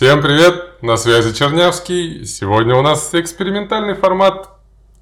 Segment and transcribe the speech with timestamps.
[0.00, 0.80] Всем привет!
[0.80, 2.24] На связи Чернявский.
[2.24, 4.48] Сегодня у нас экспериментальный формат,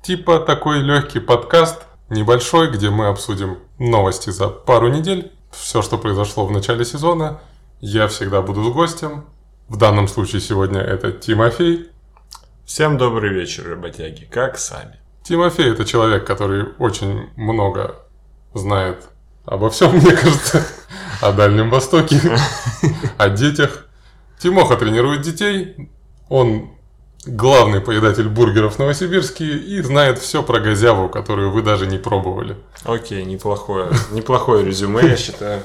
[0.02, 6.46] типа такой легкий подкаст, небольшой, где мы обсудим новости за пару недель, все, что произошло
[6.46, 7.40] в начале сезона.
[7.78, 9.26] Я всегда буду с гостем.
[9.68, 11.88] В данном случае сегодня это Тимофей.
[12.66, 14.24] Всем добрый вечер, работяги.
[14.28, 14.98] Как сами?
[15.22, 17.94] Тимофей– это человек, который очень много
[18.52, 19.04] знает
[19.44, 20.66] обо всем, мне кажется,
[21.22, 22.20] о Дальнем Востоке,
[23.16, 23.84] о детях.
[24.40, 25.90] Тимоха тренирует детей,
[26.28, 26.70] он
[27.26, 32.56] главный поедатель бургеров в Новосибирске и знает все про газяву, которую вы даже не пробовали.
[32.84, 35.62] Окей, неплохое, неплохое резюме, я считаю.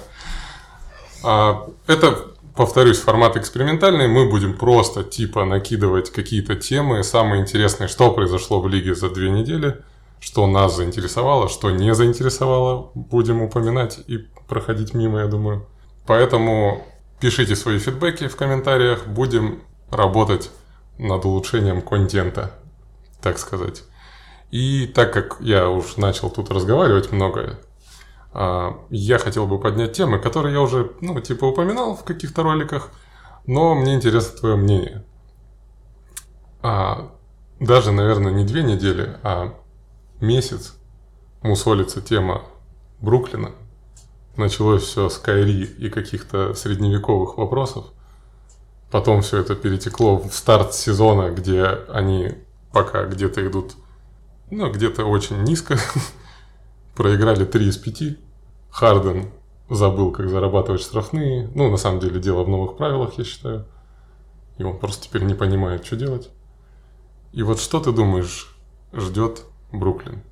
[1.23, 2.17] А, это,
[2.55, 4.07] повторюсь, формат экспериментальный.
[4.07, 9.29] Мы будем просто типа накидывать какие-то темы, самые интересные, что произошло в лиге за две
[9.29, 9.77] недели,
[10.19, 15.65] что нас заинтересовало, что не заинтересовало, будем упоминать и проходить мимо, я думаю.
[16.05, 16.85] Поэтому
[17.23, 20.51] пишите свои фидбэки в комментариях, будем работать
[20.97, 22.51] над улучшением контента,
[23.21, 23.83] так сказать.
[24.51, 27.61] И так как я уж начал тут разговаривать много,
[28.33, 32.89] а, я хотел бы поднять темы, которые я уже, ну, типа упоминал в каких-то роликах,
[33.45, 35.05] но мне интересно твое мнение.
[36.61, 37.09] А,
[37.61, 39.53] даже, наверное, не две недели, а
[40.19, 40.75] месяц
[41.41, 42.43] мусолится тема
[42.99, 43.51] Бруклина.
[44.35, 47.85] Началось все с Кайри и каких-то средневековых вопросов.
[48.89, 52.31] Потом все это перетекло в старт сезона, где они
[52.71, 53.73] пока где-то идут,
[54.49, 55.77] ну, где-то очень низко.
[56.95, 58.17] Проиграли 3 из 5.
[58.71, 59.29] Харден
[59.69, 61.49] забыл, как зарабатывать штрафные.
[61.53, 63.67] Ну, на самом деле, дело в новых правилах, я считаю.
[64.57, 66.29] И он просто теперь не понимает, что делать.
[67.31, 68.55] И вот что ты думаешь
[68.93, 70.23] ждет Бруклин?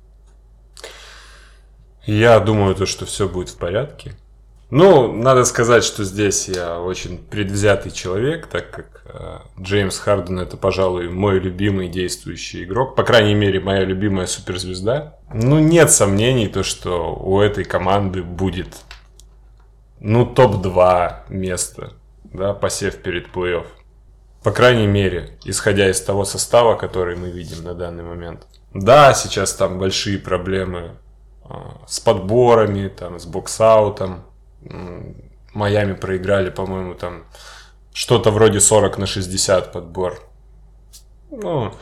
[2.04, 4.12] Я думаю, то, что все будет в порядке.
[4.70, 10.56] Ну, надо сказать, что здесь я очень предвзятый человек, так как э, Джеймс Харден это,
[10.56, 12.96] пожалуй, мой любимый действующий игрок.
[12.96, 15.18] По крайней мере, моя любимая суперзвезда.
[15.34, 18.78] Ну, нет сомнений, то, что у этой команды будет,
[20.00, 21.92] ну, топ-2 место,
[22.24, 23.66] да, посев перед плей-офф.
[24.42, 28.46] По крайней мере, исходя из того состава, который мы видим на данный момент.
[28.72, 30.92] Да, сейчас там большие проблемы
[31.86, 34.24] с подборами, там, с боксаутом.
[35.54, 37.24] Майами проиграли, по-моему, там
[37.92, 40.22] что-то вроде 40 на 60 подбор.
[41.30, 41.74] Ну,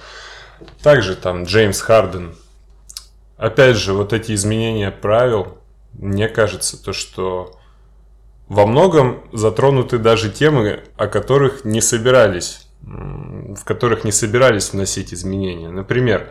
[0.82, 2.36] также там Джеймс Харден.
[3.36, 5.58] Опять же, вот эти изменения правил,
[5.92, 7.58] мне кажется, то, что
[8.48, 15.70] во многом затронуты даже темы, о которых не собирались, в которых не собирались вносить изменения.
[15.70, 16.30] Например,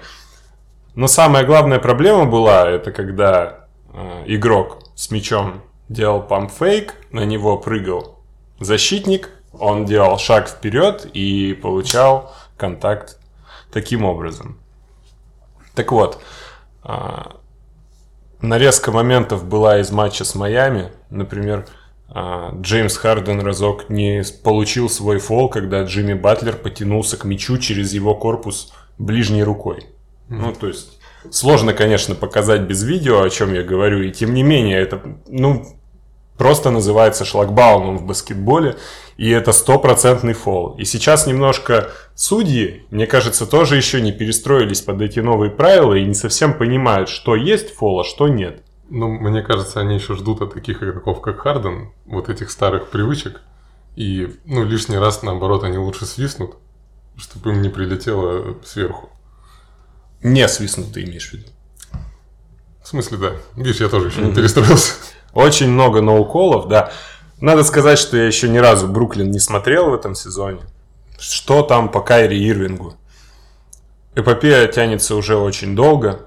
[0.95, 7.57] но самая главная проблема была, это когда э, игрок с мячом делал памп-фейк, на него
[7.57, 8.19] прыгал
[8.59, 13.17] защитник, он делал шаг вперед и получал контакт
[13.71, 14.59] таким образом.
[15.75, 16.21] Так вот,
[16.83, 16.91] э,
[18.41, 20.91] нарезка моментов была из матча с Майами.
[21.09, 21.65] Например,
[22.13, 27.93] э, Джеймс Харден разок не получил свой фол, когда Джимми Батлер потянулся к мячу через
[27.93, 29.85] его корпус ближней рукой.
[30.29, 30.99] Ну, то есть,
[31.31, 35.65] сложно, конечно, показать без видео, о чем я говорю, и тем не менее, это, ну,
[36.37, 38.77] просто называется шлагбаумом в баскетболе,
[39.17, 40.75] и это стопроцентный фол.
[40.77, 46.05] И сейчас немножко судьи, мне кажется, тоже еще не перестроились под эти новые правила и
[46.05, 48.63] не совсем понимают, что есть фол, а что нет.
[48.89, 53.41] Ну, мне кажется, они еще ждут от таких игроков, как Харден, вот этих старых привычек.
[53.95, 56.55] И, ну, лишний раз, наоборот, они лучше свистнут,
[57.17, 59.09] чтобы им не прилетело сверху.
[60.21, 61.47] Не свистнут, ты имеешь в виду?
[62.83, 63.31] В смысле, да.
[63.55, 64.93] Видишь, я тоже еще не перестроился.
[65.33, 66.91] Очень много ноуколов, да.
[67.39, 70.61] Надо сказать, что я еще ни разу Бруклин не смотрел в этом сезоне.
[71.17, 72.95] Что там по Кайри Ирвингу?
[74.15, 76.25] Эпопея тянется уже очень долго.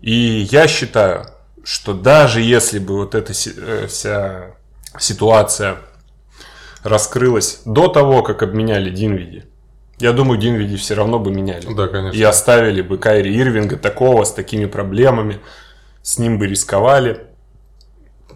[0.00, 1.26] И я считаю,
[1.64, 4.54] что даже если бы вот эта э, вся
[4.98, 5.78] ситуация
[6.82, 9.44] раскрылась до того, как обменяли Динвиди,
[9.98, 11.72] я думаю, Динвиди все равно бы меняли.
[11.74, 12.16] Да, конечно.
[12.16, 15.40] И оставили бы Кайри Ирвинга такого, с такими проблемами.
[16.02, 17.26] С ним бы рисковали.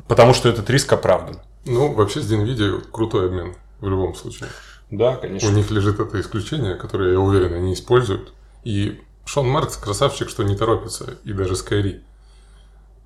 [0.08, 1.40] Потому что этот риск оправдан.
[1.66, 4.48] Ну, вообще с Динвиди крутой обмен в любом случае.
[4.90, 5.48] Да, конечно.
[5.48, 8.32] У них лежит это исключение, которое, я уверен, они используют.
[8.64, 12.00] И Шон Маркс красавчик, что не торопится, и даже с Кайри.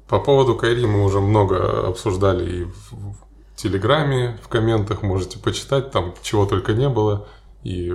[0.08, 3.16] По поводу Кайри мы уже много обсуждали и в
[3.56, 7.28] Телеграме, в комментах, можете почитать, там чего только не было.
[7.62, 7.94] И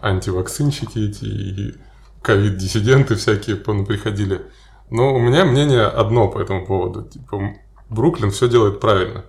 [0.00, 1.74] антивакцинщики эти, и
[2.22, 4.42] ковид-диссиденты всякие приходили.
[4.90, 7.02] Но у меня мнение одно по этому поводу.
[7.02, 7.54] Типа,
[7.90, 9.24] Бруклин все делает правильно.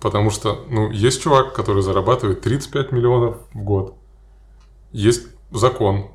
[0.00, 3.94] Потому что, ну, есть чувак, который зарабатывает 35 миллионов в год.
[4.92, 6.10] Есть закон.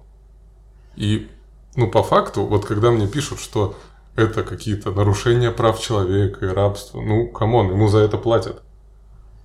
[0.96, 1.30] И,
[1.76, 3.76] ну, по факту, вот когда мне пишут, что
[4.16, 8.62] это какие-то нарушения прав человека и рабство, ну, come on, ему за это платят.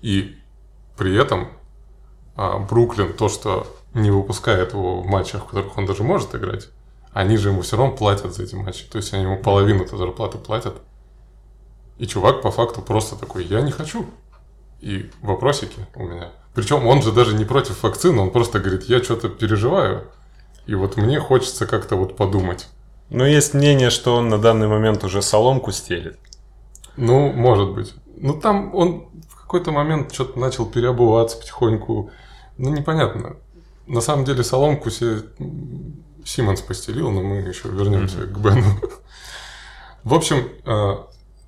[0.02, 0.36] И
[0.96, 1.48] при этом
[2.36, 6.68] Бруклин, то, что не выпускает его в матчах, в которых он даже может играть,
[7.12, 8.84] они же ему все равно платят за эти матчи.
[8.84, 10.74] То есть они ему половину этой зарплаты платят.
[11.98, 14.06] И чувак по факту просто такой, я не хочу.
[14.80, 16.30] И вопросики у меня.
[16.54, 20.04] Причем он же даже не против вакцины, он просто говорит, я что-то переживаю.
[20.66, 22.68] И вот мне хочется как-то вот подумать.
[23.08, 26.18] Но есть мнение, что он на данный момент уже соломку стелит.
[26.96, 27.94] Ну, может быть.
[28.16, 32.10] Ну, там он в какой-то момент что-то начал переобуваться потихоньку.
[32.58, 33.36] Ну, непонятно.
[33.86, 35.22] На самом деле соломку себе
[36.24, 38.32] Симонс постелил, но мы еще вернемся mm-hmm.
[38.32, 38.80] к Бену.
[40.04, 40.96] В общем, э,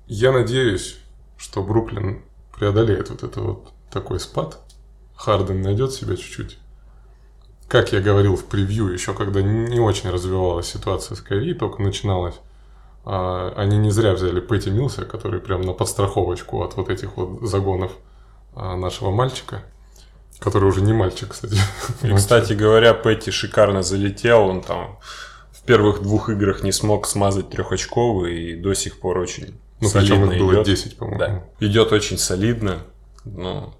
[0.07, 0.97] я надеюсь,
[1.37, 2.21] что Бруклин
[2.53, 4.59] преодолеет вот это вот такой спад.
[5.15, 6.57] Харден найдет себя чуть-чуть.
[7.67, 12.35] Как я говорил в превью, еще когда не очень развивалась ситуация с Кайри, только начиналась,
[13.05, 17.47] а, они не зря взяли Пэти Милса, который прям на подстраховочку от вот этих вот
[17.47, 17.91] загонов
[18.55, 19.63] а, нашего мальчика,
[20.39, 21.57] который уже не мальчик, кстати.
[22.03, 24.99] И, кстати говоря, Пэти шикарно залетел, он там
[25.51, 30.31] в первых двух играх не смог смазать трехочковый и до сих пор очень ну, солидно
[30.31, 30.65] их было идет.
[30.65, 31.19] 10, по-моему.
[31.19, 31.65] Да.
[31.65, 32.79] Идет очень солидно.
[33.25, 33.73] Ну,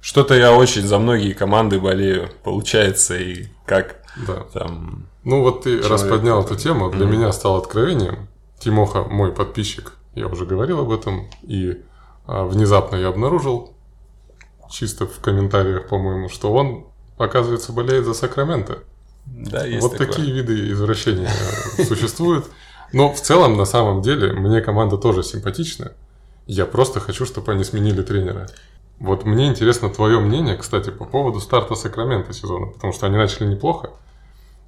[0.00, 4.44] что-то я очень за многие команды болею, получается, и как да.
[4.52, 5.06] там...
[5.24, 7.10] Ну, вот ты человек, расподнял эту тему, для mm-hmm.
[7.10, 8.28] меня стало откровением.
[8.58, 11.82] Тимоха, мой подписчик, я уже говорил об этом, и
[12.26, 13.75] а, внезапно я обнаружил,
[14.70, 16.86] чисто в комментариях, по-моему, что он,
[17.18, 18.80] оказывается, болеет за Сакраменто.
[19.26, 20.08] Да, есть Вот такое.
[20.08, 21.30] такие виды извращения
[21.88, 22.46] существуют.
[22.92, 25.92] Но в целом, на самом деле, мне команда тоже симпатичная.
[26.46, 28.48] Я просто хочу, чтобы они сменили тренера.
[28.98, 33.46] Вот мне интересно твое мнение, кстати, по поводу старта Сакрамента сезона, потому что они начали
[33.46, 33.90] неплохо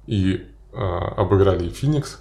[0.05, 2.19] и э, обыграли и Феникс,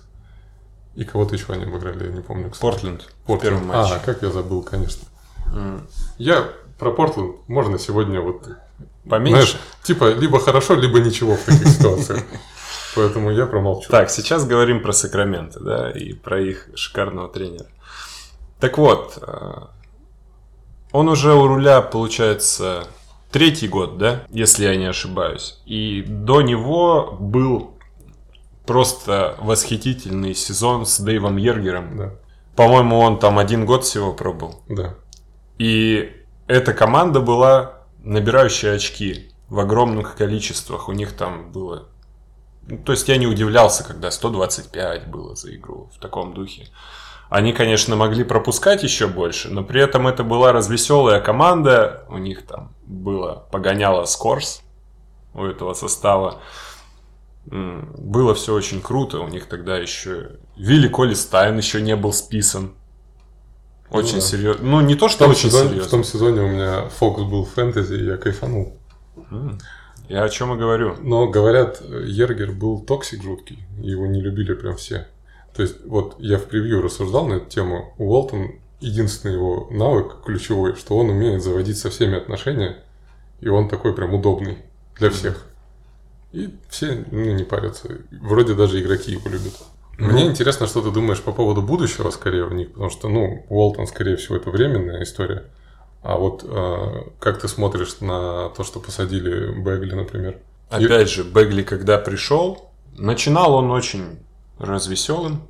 [0.95, 2.51] и кого-то еще они обыграли, я не помню.
[2.51, 2.63] Кстати.
[2.63, 3.09] Портленд.
[3.27, 3.41] Портленд.
[3.41, 3.95] В первом матче.
[3.95, 5.07] А, как я забыл, конечно.
[5.53, 5.87] Mm.
[6.19, 6.49] Я
[6.79, 8.49] про Портленд можно сегодня вот...
[9.09, 9.43] Поменьше?
[9.43, 12.23] Знаешь, типа, либо хорошо, либо ничего в таких ситуациях.
[12.95, 13.91] Поэтому я промолчу.
[13.91, 17.67] Так, сейчас говорим про Сакраменто, да, и про их шикарного тренера.
[18.61, 19.53] Так вот, э,
[20.93, 22.87] он уже у руля, получается,
[23.31, 25.61] третий год, да, если я не ошибаюсь.
[25.65, 27.75] И до него был
[28.67, 31.97] просто восхитительный сезон с Дэйвом Ергером.
[31.97, 32.15] Да.
[32.57, 34.61] По-моему, он там один год всего пробыл.
[34.69, 34.95] Да.
[35.59, 36.18] И
[36.49, 40.89] эта команда была набирающая очки в огромных количествах.
[40.89, 41.89] У них там было
[42.69, 46.69] ну, то есть я не удивлялся, когда 125 было за игру в таком духе.
[47.31, 52.05] Они, конечно, могли пропускать еще больше, но при этом это была развеселая команда.
[52.09, 54.63] У них там было погоняло Скорс
[55.35, 56.41] у этого состава.
[57.47, 59.21] Было все очень круто.
[59.21, 62.75] У них тогда еще Вилли Коллистайн еще не был списан.
[63.91, 64.27] Очень ну, да.
[64.27, 64.67] серьезно.
[64.67, 65.89] Ну, не то, что очень сезоне, серьезно.
[65.89, 68.77] В том сезоне у меня фокус был в фэнтези, и я кайфанул.
[70.09, 70.97] Я о чем и говорю.
[71.01, 75.07] Но говорят, Йегер был toxic жуткий, его не любили прям все.
[75.55, 77.95] То есть, вот я в превью рассуждал на эту тему.
[77.99, 82.77] Уолтон, единственный его навык ключевой, что он умеет заводить со всеми отношения,
[83.41, 84.59] и он такой прям удобный
[84.99, 85.47] для всех.
[86.33, 87.89] И все ну, не парятся.
[88.11, 89.55] Вроде даже игроки его любят.
[89.99, 93.45] Мне ну, интересно, что ты думаешь по поводу будущего скорее у них, потому что, ну,
[93.49, 95.47] Уолтон, скорее всего, это временная история.
[96.03, 100.39] А вот э, как ты смотришь на то, что посадили Бегли, например?
[100.71, 104.21] Опять же, Бегли, когда пришел, начинал он очень
[104.59, 105.43] развеселым.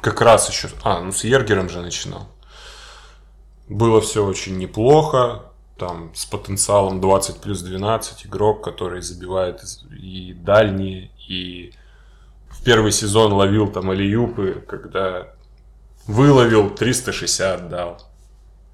[0.00, 0.68] Как раз еще...
[0.82, 2.28] А, ну с Ергером же начинал.
[3.68, 5.42] Было все очень неплохо.
[5.78, 9.60] Там с потенциалом 20 плюс 12 игрок, который забивает
[9.90, 11.74] и дальние, и
[12.64, 15.34] первый сезон ловил там алиюпы, когда
[16.06, 18.02] выловил 360 дал.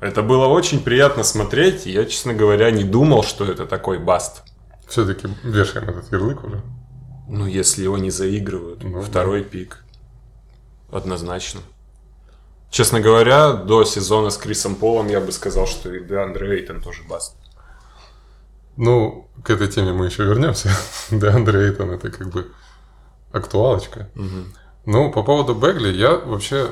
[0.00, 4.42] Это было очень приятно смотреть, и я, честно говоря, не думал, что это такой баст.
[4.88, 6.62] Все-таки вешаем этот ярлык уже.
[7.28, 8.82] Ну, если его не заигрывают.
[8.82, 9.48] Ну, Второй да.
[9.50, 9.84] пик.
[10.90, 11.60] Однозначно.
[12.70, 17.02] Честно говоря, до сезона с Крисом Полом я бы сказал, что и Деандре Эйтон тоже
[17.08, 17.36] баст.
[18.76, 20.70] Ну, к этой теме мы еще вернемся.
[21.10, 22.50] Деандре Эйтон это как бы
[23.32, 24.08] актуалочка.
[24.16, 24.44] Угу.
[24.86, 26.70] Ну, по поводу Бегли, я вообще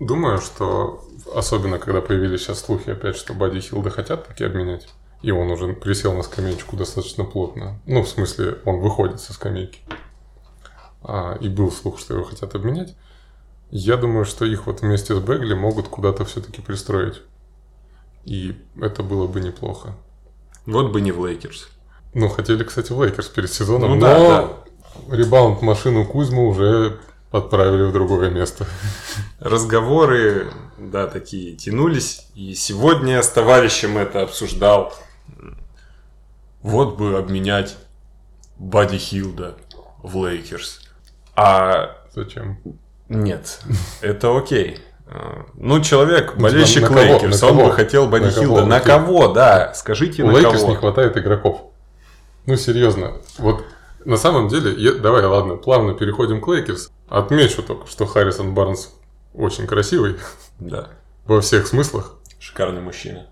[0.00, 1.04] думаю, что
[1.34, 4.88] особенно когда появились сейчас слухи опять, что Бади Хилда хотят таки обменять,
[5.22, 7.80] и он уже присел на скамеечку достаточно плотно.
[7.86, 9.80] Ну, в смысле, он выходит со скамейки.
[11.02, 12.96] А, и был слух, что его хотят обменять.
[13.70, 17.22] Я думаю, что их вот вместе с Бегли могут куда-то все-таки пристроить.
[18.24, 19.94] И это было бы неплохо.
[20.66, 21.68] Вот бы не в Лейкерс.
[22.14, 24.50] Ну, хотели, кстати, в Лейкерс перед сезоном, Ну но да,
[25.10, 26.98] rebound машину Кузьму уже
[27.30, 28.66] отправили в другое место.
[29.40, 30.48] Разговоры,
[30.78, 32.26] да, такие тянулись.
[32.34, 34.94] И сегодня с товарищем это обсуждал.
[36.62, 37.76] Вот бы обменять
[38.56, 39.56] Бади Хилда
[40.02, 40.80] в Лейкерс.
[41.36, 42.58] А Зачем?
[43.08, 43.60] нет,
[44.00, 44.78] это окей.
[45.06, 47.00] А, Ну, человек, болельщик на кого?
[47.00, 47.68] Лейкерс, На он кого?
[47.68, 48.62] бы хотел Бади На кого Хилда.
[48.62, 50.70] он На кого, да, скажите У на Лейкерс кого.
[50.70, 51.62] не хватает игроков.
[52.46, 53.14] Ну, серьезно.
[53.38, 53.64] Вот
[54.04, 56.90] на самом деле, я- давай, ладно, плавно переходим к Лейкерс.
[57.08, 58.90] Отмечу только, что Харрисон Барнс
[59.34, 60.16] очень красивый
[60.58, 60.90] Да,
[61.26, 62.16] во всех смыслах.
[62.38, 63.26] шикарный мужчина.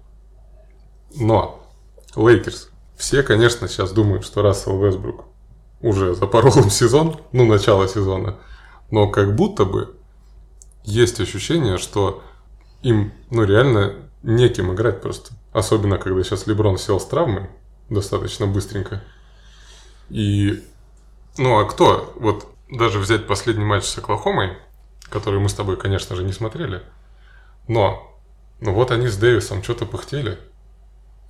[1.14, 1.60] Но
[2.16, 2.70] Лейкерс.
[2.96, 5.24] Все, конечно, сейчас думают, что Рассел Вестбрук
[5.80, 8.38] уже запорол им сезон, ну, начало сезона.
[8.90, 9.96] Но как будто бы
[10.84, 12.22] есть ощущение, что
[12.82, 15.34] им, ну, реально неким играть просто.
[15.52, 17.48] Особенно, когда сейчас Леброн сел с травмой
[17.88, 19.02] достаточно быстренько.
[20.10, 20.62] И,
[21.38, 22.12] ну, а кто?
[22.16, 24.56] Вот даже взять последний матч с Оклахомой,
[25.08, 26.82] который мы с тобой, конечно же, не смотрели.
[27.68, 28.18] Но,
[28.60, 30.38] ну вот они с Дэвисом что-то пыхтели.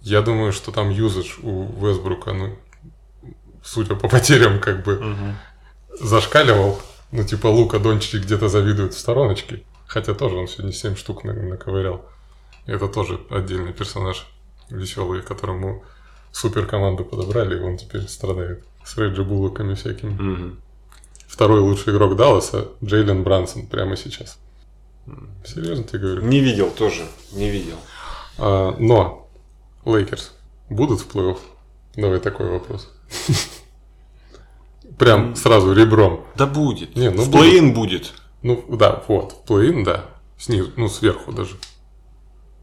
[0.01, 2.57] Я думаю, что там юзаж у Вестбрука, ну,
[3.63, 5.17] судя по потерям, как бы
[6.01, 6.81] зашкаливал.
[7.13, 9.63] Ну, типа Лука Дончич где-то завидует в стороночке.
[9.87, 12.05] Хотя тоже он сегодня 7 штук наверное, наковырял.
[12.65, 14.27] Это тоже отдельный персонаж
[14.71, 15.85] веселый, которому
[16.33, 20.11] супер команду подобрали, и он теперь страдает с Реджи Буллоками всякими.
[20.11, 20.61] Мгм.
[21.27, 24.39] Второй лучший игрок Далласа Джейлен Брансон прямо сейчас.
[25.45, 26.23] Серьезно тебе говорю?
[26.23, 27.77] Не видел тоже, не видел.
[28.39, 29.29] А, но
[29.85, 30.33] Лейкерс
[30.69, 31.39] будут в плей-офф?
[31.97, 32.91] Давай такой вопрос.
[34.99, 36.25] Прям сразу ребром.
[36.37, 36.97] Да будет.
[36.97, 38.13] Не, ну в play-in будет.
[38.43, 40.07] Ну, да, вот, в play-in, да.
[40.39, 41.57] Снизу, ну, сверху даже.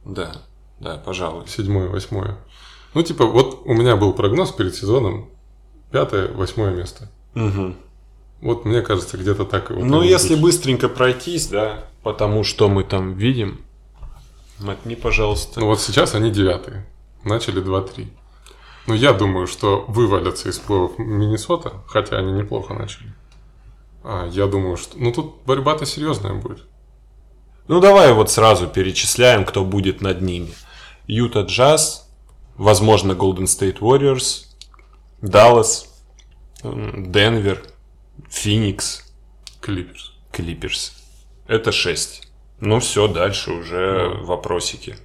[0.06, 0.42] Да,
[0.80, 1.48] да, пожалуй.
[1.48, 2.38] Седьмое, восьмое.
[2.94, 5.30] Ну, типа, вот у меня был прогноз перед сезоном.
[5.92, 7.10] Пятое, восьмое место.
[7.34, 7.76] Мгм.
[8.42, 9.84] Вот мне кажется, где-то так и вот.
[9.84, 10.44] Ну, если будет.
[10.44, 13.62] быстренько пройтись, да, потому что мы там видим,
[14.60, 15.60] мотни, пожалуйста.
[15.60, 16.86] Ну, вот сейчас они девятые.
[17.24, 18.08] Начали 2-3.
[18.88, 23.14] Но я думаю, что вывалятся из плей-офф Миннесота, хотя они неплохо начали.
[24.04, 24.98] А, я думаю, что...
[24.98, 26.62] Ну, тут борьба-то серьезная будет.
[27.68, 30.54] Ну, давай вот сразу перечисляем, кто будет над ними.
[31.06, 32.09] Юта Джаз,
[32.60, 34.46] возможно, Golden State Warriors,
[35.22, 35.88] Даллас,
[36.64, 37.64] м, Денвер,
[38.30, 39.12] Феникс,
[39.62, 40.14] Клиперс.
[40.32, 40.94] Клиперс.
[41.48, 42.28] Это 6.
[42.60, 44.26] Ну, все, дальше уже Ну.
[44.26, 44.96] вопросики.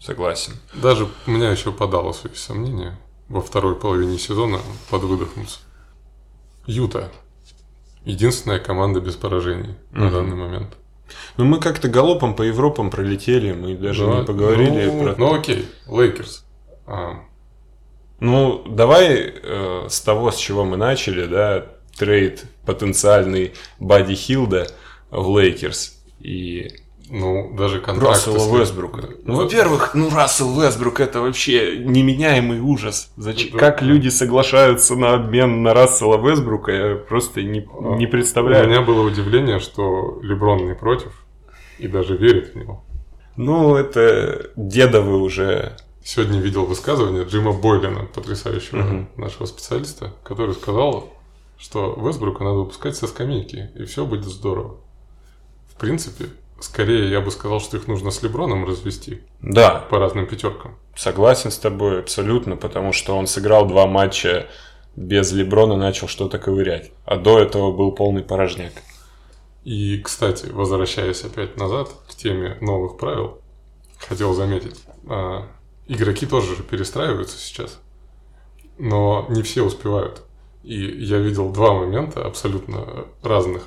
[0.00, 0.52] Согласен.
[0.74, 2.98] Даже у меня еще по Далласу есть сомнения.
[3.28, 5.58] Во второй половине сезона подвыдохнуться.
[6.66, 7.10] Юта.
[8.04, 10.12] Единственная команда без поражений на Мгм.
[10.14, 10.76] данный момент.
[11.36, 15.14] Ну, мы как-то галопом по Европам пролетели, мы даже Да, не поговорили ну, про...
[15.16, 15.68] Ну, окей.
[15.88, 16.44] Лейкерс.
[16.86, 17.20] А,
[18.20, 21.66] Ну, давай э, с того, с чего мы начали, да,
[21.98, 24.68] трейд потенциальный Бади Хилда
[25.10, 28.26] в Лейкерс и ну, даже контракт...
[28.26, 29.08] Рассела Вестбрука.
[29.22, 33.12] Ну, во-первых, ну, Рассел Вестбрук это вообще неменяемый ужас.
[33.16, 33.52] Зачем?
[33.52, 33.58] Да.
[33.58, 37.60] Как люди соглашаются на обмен на Рассела Вестбрука, я просто не,
[37.96, 38.68] не У представляю.
[38.68, 41.12] меня было удивление, что Леброн не против
[41.78, 42.84] и даже верит в него.
[43.36, 45.76] Ну, это дедовы уже.
[46.06, 49.08] Сегодня видел высказывание Джима Бойлина, потрясающего Мгм.
[49.16, 51.12] нашего специалиста, который сказал,
[51.58, 54.76] что Вестбрука надо выпускать со скамейки, и все будет здорово.
[55.68, 56.26] В принципе,
[56.60, 60.76] скорее я бы сказал, что их нужно с Леброном развести Да, по разным пятеркам.
[60.94, 64.46] Согласен с тобой абсолютно, потому что он сыграл два матча
[64.94, 66.92] без Леброна, начал что-то ковырять.
[67.04, 68.74] А до этого был полный порожняк.
[69.64, 73.40] И, кстати, возвращаясь опять назад к теме новых правил,
[73.98, 75.48] хотел заметить, а,
[75.86, 77.80] игроки тоже же перестраиваются сейчас,
[78.78, 80.22] но не все успевают.
[80.62, 80.74] И
[81.04, 83.64] я видел два момента абсолютно разных,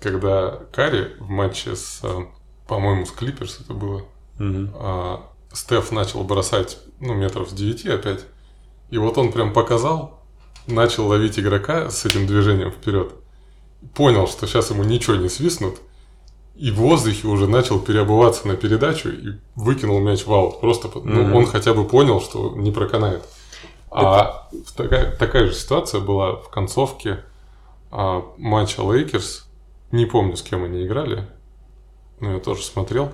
[0.00, 2.02] когда Карри в матче с,
[2.68, 4.04] по-моему, с Клиперс это было,
[4.38, 8.24] а, Стеф начал бросать, ну, метров с 9 опять,
[8.90, 10.22] и вот он прям показал,
[10.66, 13.12] начал ловить игрока с этим движением вперед,
[13.94, 15.80] понял, что сейчас ему ничего не свистнут,
[16.58, 20.60] и в воздухе уже начал переобуваться на передачу и выкинул мяч в аут.
[20.60, 21.34] Просто ну, Мгм.
[21.36, 23.22] он хотя бы понял, что не проканает.
[23.90, 27.20] А такая, такая же ситуация была в концовке
[27.90, 29.46] а, матча Лейкерс.
[29.92, 31.26] Не помню, с кем они играли,
[32.20, 33.12] но я тоже смотрел.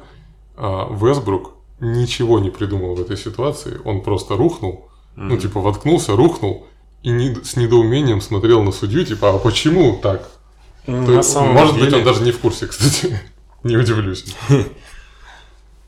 [0.56, 3.80] А, Вестбрук ничего не придумал в этой ситуации.
[3.84, 6.66] Он просто рухнул, ну, типа, воткнулся, рухнул,
[7.02, 10.28] и не- с недоумением смотрел на судью, типа, а почему так?
[10.86, 13.20] Ну, То на есть, самом может быть, деле- он даже не в курсе, кстати.
[13.64, 14.36] Не удивлюсь.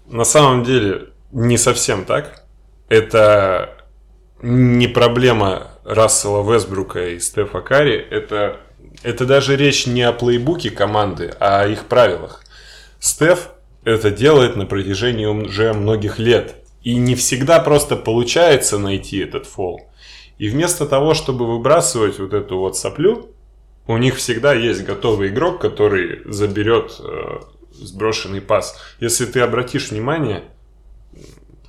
[0.07, 2.45] На самом деле, не совсем так.
[2.89, 3.85] Это
[4.43, 7.97] не проблема Рассела Вестбрука и Стефа Карри.
[8.11, 8.61] Это,
[9.03, 12.45] это даже речь не о плейбуке команды, а о их правилах.
[13.01, 13.51] Стеф
[13.85, 16.57] это делает на протяжении уже многих лет.
[16.83, 19.89] И не всегда просто получается найти этот фол.
[20.39, 23.31] И вместо того, чтобы выбрасывать вот эту вот соплю,
[23.87, 27.41] у них всегда есть готовый игрок, который заберет э,
[27.75, 28.77] сброшенный пас.
[29.01, 30.45] Если ты обратишь внимание,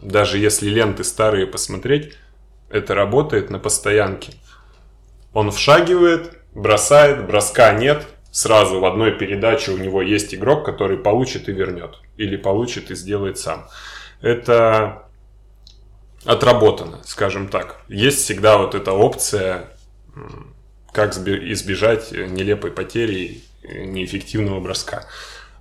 [0.02, 2.14] даже если ленты старые посмотреть,
[2.70, 4.34] это работает на постоянке.
[5.34, 11.50] Он вшагивает, бросает, броска нет, сразу в одной передаче у него есть игрок, который получит
[11.50, 12.00] и вернет.
[12.18, 13.68] Или получит и сделает сам.
[14.22, 15.04] Это
[16.26, 17.82] отработано, скажем так.
[17.88, 19.70] Есть всегда вот эта опция,
[20.92, 25.06] как избежать нелепой потери неэффективного броска.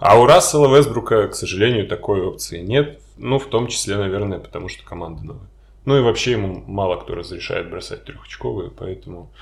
[0.04, 3.00] А у Рассела Вестбрука, к сожалению, такой опции нет.
[3.16, 5.48] Ну, в том числе, наверное, потому что команда новая.
[5.86, 9.32] Ну и вообще ему мало кто разрешает бросать трехочковые, поэтому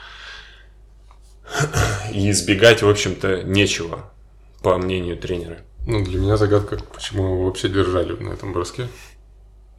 [2.13, 4.09] и избегать, в общем-то, нечего,
[4.63, 5.59] по мнению тренера.
[5.85, 8.87] Ну, для меня загадка, почему его вообще держали на этом броске,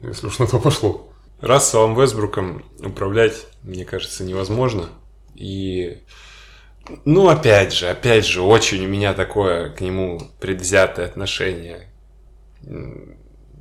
[0.02, 1.08] если уж на то пошло.
[1.40, 4.90] Расселом Вестбруком управлять, мне кажется, невозможно.
[5.34, 6.02] И,
[7.04, 11.88] ну, опять же, опять же, очень у меня такое к нему предвзятое отношение.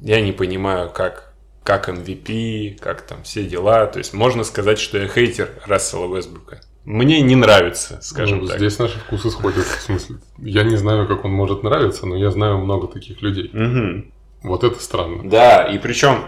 [0.01, 3.85] Я не понимаю, как, как MVP, как там все дела.
[3.87, 6.59] То есть можно сказать, что я хейтер Рассела Вестбрука.
[6.85, 8.57] Мне не нравится, скажем ну, так.
[8.57, 9.65] Здесь наши вкусы сходятся.
[9.65, 13.49] В смысле, я не знаю, как он может нравиться, но я знаю много таких людей.
[13.53, 14.49] Угу.
[14.49, 15.29] Вот это странно.
[15.29, 16.25] Да, и причем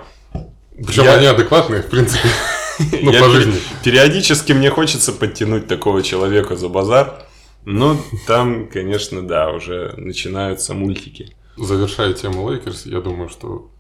[0.78, 1.16] причем я...
[1.16, 2.30] они адекватные, в принципе.
[3.02, 3.56] Ну, по жизни.
[3.84, 7.26] Периодически мне хочется подтянуть такого человека за базар.
[7.66, 11.36] Но там, конечно, да, уже начинаются мультики.
[11.58, 13.72] Завершая тему Лейкерс, я думаю, что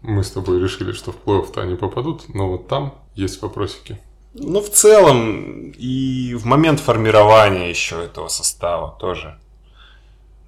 [0.00, 3.98] мы с тобой решили, что в плей-офф-то они попадут, но вот там есть вопросики.
[4.34, 9.38] Ну, в целом, и в момент формирования еще этого состава тоже.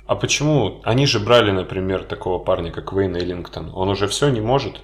[0.06, 0.80] А почему?
[0.84, 3.70] Они же брали, например, такого парня, как Вейн Эллингтон.
[3.74, 4.80] Он уже все не может.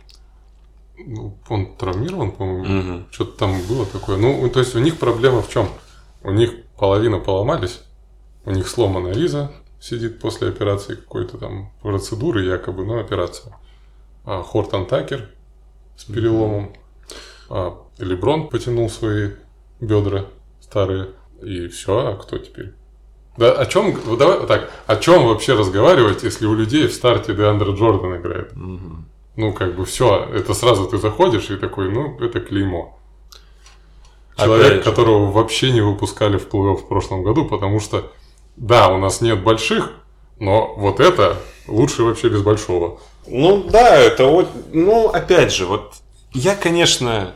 [1.06, 2.94] Ну, он травмирован, по-моему.
[2.94, 3.04] Угу.
[3.10, 4.16] Что-то там было такое.
[4.16, 5.68] Ну, то есть у них проблема в чем?
[6.22, 7.80] У них половина поломались,
[8.44, 13.56] у них сломана Риза, сидит после операции какой-то там процедуры, якобы, но операция.
[14.24, 15.30] А Хортон Такер
[15.96, 16.72] с переломом.
[17.48, 19.30] А Леброн потянул свои
[19.80, 20.26] бедра
[20.60, 21.08] старые.
[21.42, 22.74] И все, а кто теперь?
[23.36, 27.72] Да о чем, давай так, о чем вообще разговаривать, если у людей в старте Деандра
[27.72, 28.52] Джордан играет?
[28.52, 29.04] Угу.
[29.40, 32.98] Ну, как бы все, это сразу ты заходишь и такой, ну, это клеймо.
[34.36, 38.12] Человек, которого вообще не выпускали в плей в прошлом году, потому что,
[38.56, 39.92] да, у нас нет больших,
[40.38, 43.00] но вот это лучше вообще без большого.
[43.26, 45.94] Ну, да, это вот, ну, опять же, вот
[46.34, 47.32] я, конечно,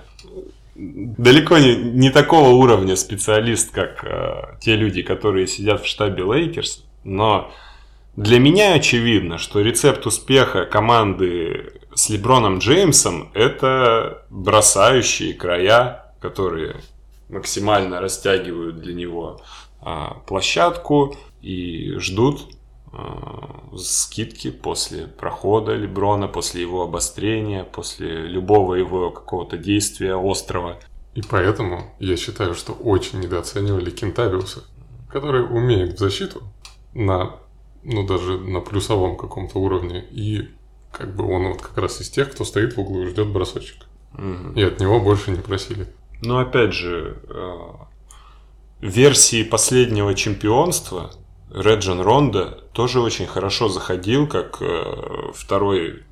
[0.74, 6.84] далеко не, не такого уровня специалист, как э, те люди, которые сидят в штабе Лейкерс,
[7.02, 7.50] но
[8.16, 16.76] для меня очевидно, что рецепт успеха команды с Леброном Джеймсом это бросающие края, которые
[17.28, 19.40] максимально растягивают для него
[19.80, 22.48] а, площадку и ждут
[22.92, 30.78] а, скидки после прохода Леброна, после его обострения, после любого его какого-то действия острого.
[31.14, 34.64] И поэтому я считаю, что очень недооценивали Кентавиуса,
[35.08, 36.42] который умеет в защиту
[36.92, 37.36] на
[37.84, 40.04] ну, даже на плюсовом каком-то уровне.
[40.10, 40.48] И
[40.96, 43.86] как бы он вот как раз из тех, кто стоит в углу и ждет бросочек.
[44.14, 44.52] Угу.
[44.54, 45.88] И от него больше не просили.
[46.22, 47.58] Ну, опять же, э,
[48.80, 51.10] версии последнего чемпионства
[51.50, 56.04] Реджин Ронда тоже очень хорошо заходил, как э, второй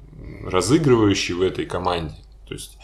[0.45, 2.16] разыгрывающий в этой команде.
[2.49, 2.79] То есть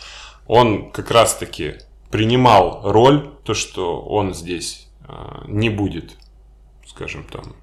[0.47, 1.79] он как раз-таки
[2.11, 5.13] принимал роль, то, что он здесь э,
[5.47, 6.17] не будет,
[6.87, 7.57] скажем там,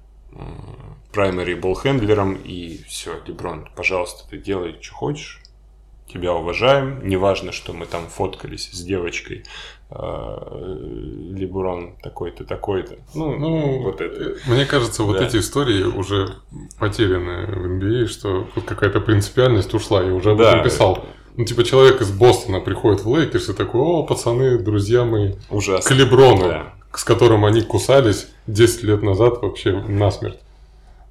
[1.16, 5.40] праймари болхендлером, и все, Леброн, пожалуйста, ты делай, что хочешь,
[6.12, 9.44] тебя уважаем, неважно, что мы там фоткались с девочкой,
[9.90, 9.96] э,
[11.34, 12.96] Леброн такой-то, такой-то.
[13.14, 14.36] Ну, ну, вот это.
[14.46, 15.26] Мне кажется, вот да.
[15.26, 16.36] эти истории уже
[16.78, 20.50] потеряны в NBA, а, что какая-то принципиальность ушла, я уже об да.
[20.50, 21.06] этом писал.
[21.38, 25.88] Ну, типа, человек из Бостона приходит в Лейкерс и такой, о, пацаны, друзья мои, Ужасно.
[25.88, 26.74] к Леброну, да.
[26.94, 30.40] с которым они кусались 10 лет назад вообще насмерть.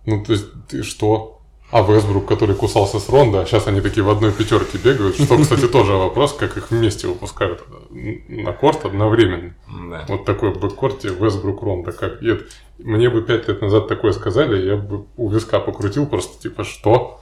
[0.05, 1.41] Ну, то есть, ты что?
[1.71, 5.37] А Весбрук, который кусался с Ронда, а сейчас они такие в одной пятерке бегают, что,
[5.37, 9.55] кстати, тоже вопрос, как их вместе выпускают на корт одновременно.
[9.89, 10.05] Да.
[10.07, 11.91] Вот такой в бэккорте Весбрук Ронда.
[11.91, 12.21] Как...
[12.21, 12.39] И.
[12.77, 17.21] Мне бы пять лет назад такое сказали, я бы у виска покрутил просто, типа, что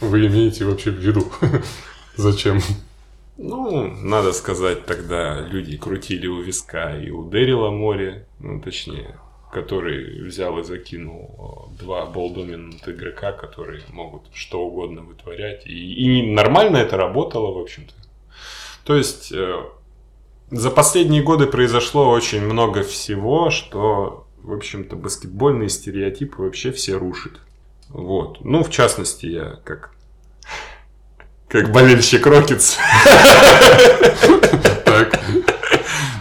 [0.00, 1.24] вы имеете вообще в виду?
[2.16, 2.60] Зачем?
[3.38, 9.16] Ну, надо сказать, тогда люди крутили у виска и у Дэрила море, ну, точнее,
[9.52, 15.66] который взял и закинул э, два болдоминант игрока, которые могут что угодно вытворять.
[15.66, 17.92] И, и нормально это работало, в общем-то.
[18.84, 19.62] То есть, э,
[20.50, 27.38] за последние годы произошло очень много всего, что, в общем-то, баскетбольные стереотипы вообще все рушит.
[27.90, 28.42] Вот.
[28.42, 29.92] Ну, в частности, я как
[31.48, 32.78] как болельщик Рокетс.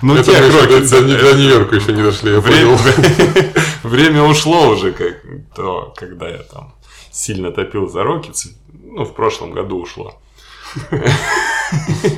[0.01, 0.89] Ну, Это тех мы еще Рокетс.
[0.89, 3.53] до, до- до Нью-Йорка еще не дошли, я Время, понял.
[3.83, 5.21] время ушло уже, как
[5.55, 6.75] то, когда я там
[7.11, 8.47] сильно топил за Рокетс.
[8.83, 10.19] Ну, в прошлом году ушло.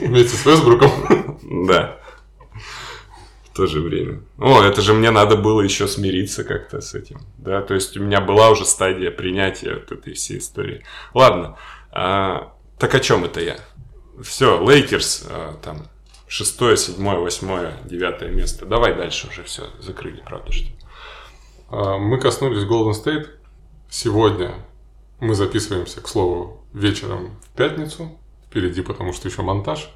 [0.02, 0.92] Вместе с Вестбруком.
[1.68, 1.98] Да.
[3.52, 4.22] В то же время.
[4.40, 7.20] О, это же мне надо было еще смириться как-то с этим.
[7.38, 10.84] Да, то есть у меня была уже стадия принятия вот этой всей истории.
[11.14, 11.56] Ладно.
[11.92, 13.58] а, так о чем это я?
[14.24, 15.86] Все, Лейкерс, а, там,
[16.34, 18.66] шестое, седьмое, восьмое, девятое место.
[18.66, 20.68] Давай дальше уже все закрыли, правда что?
[21.70, 23.28] А, Мы коснулись Golden State.
[23.88, 24.56] Сегодня
[25.20, 28.18] мы записываемся, к слову, вечером в пятницу.
[28.48, 29.92] Впереди, потому что еще монтаж.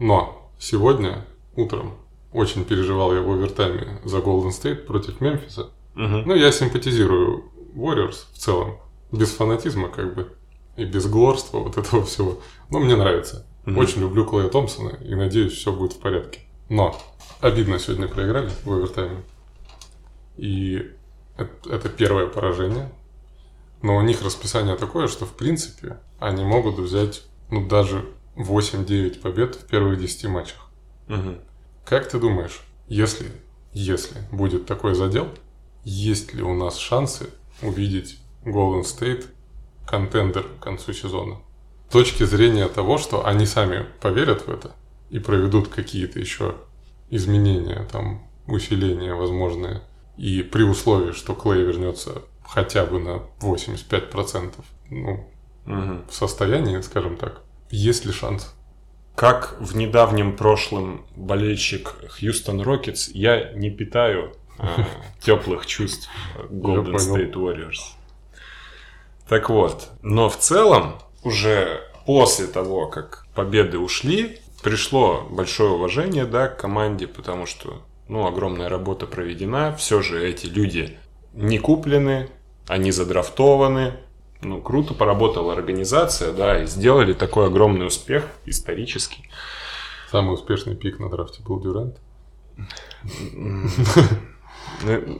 [0.00, 1.98] Но сегодня утром
[2.32, 5.68] очень переживал я в овертайме за Golden State против Мемфиса.
[5.94, 6.28] Мгм.
[6.28, 8.78] Ну, я симпатизирую Warriors в целом.
[9.10, 10.32] Без фанатизма, как бы.
[10.78, 12.40] И без глорства вот этого всего.
[12.70, 13.46] Но мне нравится.
[13.64, 13.78] Мгм.
[13.78, 16.40] Очень люблю Клея Томпсона и надеюсь, все будет в порядке.
[16.68, 17.00] Но
[17.40, 19.22] обидно сегодня проиграли в овертайме.
[20.36, 20.90] И
[21.36, 22.90] это, первое поражение.
[23.82, 28.04] Но у них расписание такое, что в принципе они могут взять ну, даже
[28.36, 30.70] 8-9 побед в первых 10 матчах.
[31.08, 31.38] Мгм.
[31.84, 33.32] Как ты думаешь, если,
[33.72, 35.28] если будет такой задел,
[35.84, 39.26] есть ли у нас шансы увидеть Golden State
[39.86, 41.38] контендер к концу сезона?
[41.92, 44.70] С точки зрения того, что они сами поверят в это
[45.10, 46.54] и проведут какие-то еще
[47.10, 49.82] изменения, там, усиления возможные,
[50.16, 54.54] и при условии, что Клей вернется хотя бы на 85%,
[54.88, 55.28] ну,
[55.66, 56.06] Мгм.
[56.08, 58.54] в состоянии, скажем так, есть ли шанс?
[59.14, 64.32] Как в недавнем прошлом болельщик Хьюстон Рокетс, я не питаю
[65.20, 66.08] теплых чувств
[66.48, 66.94] Golden.
[66.94, 67.80] State Warriors.
[69.28, 76.48] Так вот, но в целом, уже после того, как победы ушли, пришло большое уважение да,
[76.48, 79.74] к команде, потому что ну, огромная работа проведена.
[79.76, 80.98] Все же эти люди
[81.32, 82.28] не куплены,
[82.68, 83.94] они задрафтованы.
[84.42, 89.30] Ну, круто поработала организация, да, и сделали такой огромный успех исторический.
[90.10, 91.96] Самый успешный пик на драфте был Дюрант.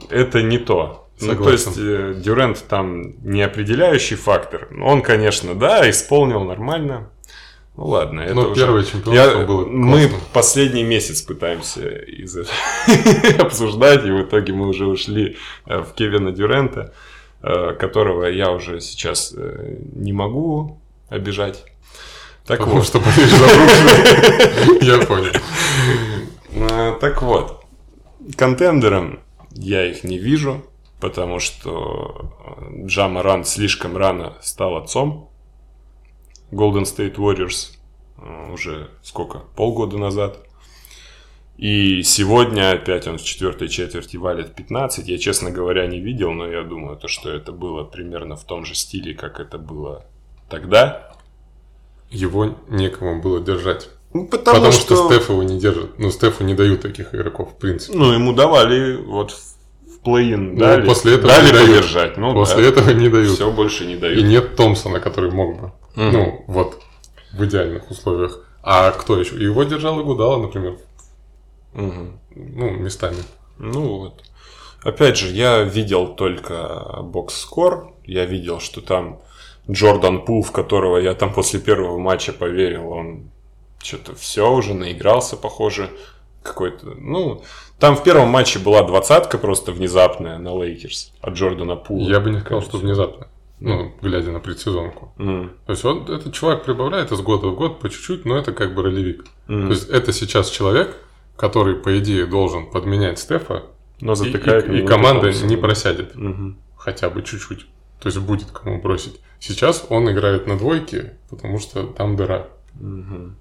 [0.09, 1.02] Это не то.
[1.21, 4.67] Ну, то есть э, Дюрент там не определяющий фактор.
[4.81, 7.09] Он, конечно, да, исполнил нормально.
[7.75, 10.19] Ну ладно, это Но уже- первое чемпионство Я- было мы классно.
[10.33, 12.37] последний месяц пытаемся из
[13.39, 16.93] обсуждать, и в итоге мы уже ушли э, в Кевина Дюрента,
[17.41, 19.33] э, которого я уже сейчас
[19.95, 21.63] не могу обижать.
[22.45, 22.85] Так Потому вот.
[22.85, 22.99] что.
[24.81, 25.31] Я понял.
[26.99, 27.63] Так вот,
[28.35, 29.19] контендером
[29.51, 30.63] я их не вижу,
[31.03, 35.29] потому что э, Джама Ран слишком рано стал отцом.
[36.49, 37.75] Golden State Warriors
[38.17, 39.39] э, уже сколько?
[39.57, 40.39] Полгода назад.
[41.57, 45.05] И сегодня опять он в четвертой четверти валит 15.
[45.09, 48.63] Я, честно говоря, не видел, но я думаю, то, что это было примерно в том
[48.63, 50.05] же стиле, как это было
[50.49, 51.11] тогда.
[52.11, 53.89] Его некому было держать.
[54.13, 55.09] Ну, Потому, что...
[55.09, 55.99] Стеф его не держит.
[55.99, 57.97] Ну, Стефу не дают таких игроков, в принципе.
[57.97, 59.52] Ну, ему давали вот в
[60.03, 61.69] плей-ин Ну, дали, после этого дали не дают.
[61.69, 62.17] подержать.
[62.17, 63.31] Ну, После этого не дают.
[63.35, 64.23] Все больше не И дают.
[64.25, 65.71] нет Томпсона, который мог бы.
[65.95, 66.11] Мгм.
[66.11, 66.81] Ну, вот,
[67.33, 68.39] в идеальных условиях.
[68.61, 69.35] А кто еще?
[69.35, 70.77] Его держал Игудала, например.
[71.73, 72.19] Мгм.
[72.35, 73.17] Ну, местами.
[73.57, 74.23] Ну вот.
[74.83, 77.93] Опять же, я видел только бокс-скор.
[78.05, 79.19] Я видел, что там
[79.69, 83.29] Джордан Пул, в которого я там после первого матча поверил, он
[83.81, 85.89] что-то все уже наигрался, похоже.
[86.41, 87.41] Какой-то, ну,
[87.83, 92.07] там в первом матче была двадцатка просто внезапная на Лейкерс от Джордана Пула.
[92.09, 93.27] Я бы не сказал, что внезапно.
[93.59, 95.13] Ну, глядя на предсезонку.
[95.17, 98.53] М, То есть он, этот чувак прибавляет из года в год по чуть-чуть, но это
[98.53, 99.25] как бы ролевик.
[99.49, 99.63] м.
[99.67, 100.95] То есть это сейчас человек,
[101.35, 103.63] который, по идее, должен подменять Стефа,
[103.99, 106.15] Но и, затыкает и- и команда не просядет.
[106.15, 106.57] Мгм.
[106.77, 107.65] Хотя бы чуть-чуть.
[107.99, 109.19] То есть будет кому бросить.
[109.41, 112.47] Сейчас он играет на двойке, потому что там дыра.
[112.75, 113.35] Мгм.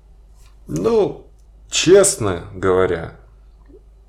[0.67, 1.29] Ну,
[1.71, 3.21] честно говоря,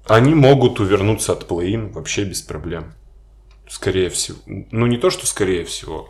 [0.08, 2.94] они могут увернуться от плей вообще без проблем.
[3.70, 4.38] Скорее всего.
[4.46, 6.10] Ну, не то, что скорее всего.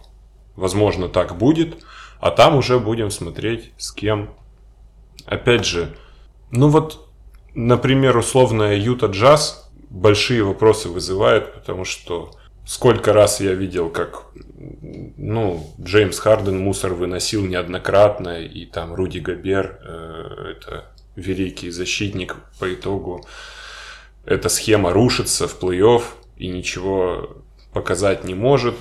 [0.56, 1.84] Возможно, так будет.
[2.19, 4.29] А там уже будем смотреть, с кем.
[5.25, 5.95] Опять же,
[6.51, 7.08] ну вот,
[7.53, 12.32] например, условная Юта Джаз большие вопросы вызывает, потому что
[12.65, 14.25] сколько раз я видел, как
[15.17, 22.73] ну, Джеймс Харден мусор выносил неоднократно, и там Руди Габер, э, это великий защитник по
[22.73, 23.25] итогу.
[24.25, 26.03] Эта схема рушится в плей-офф
[26.38, 27.38] и ничего
[27.73, 28.75] показать не может.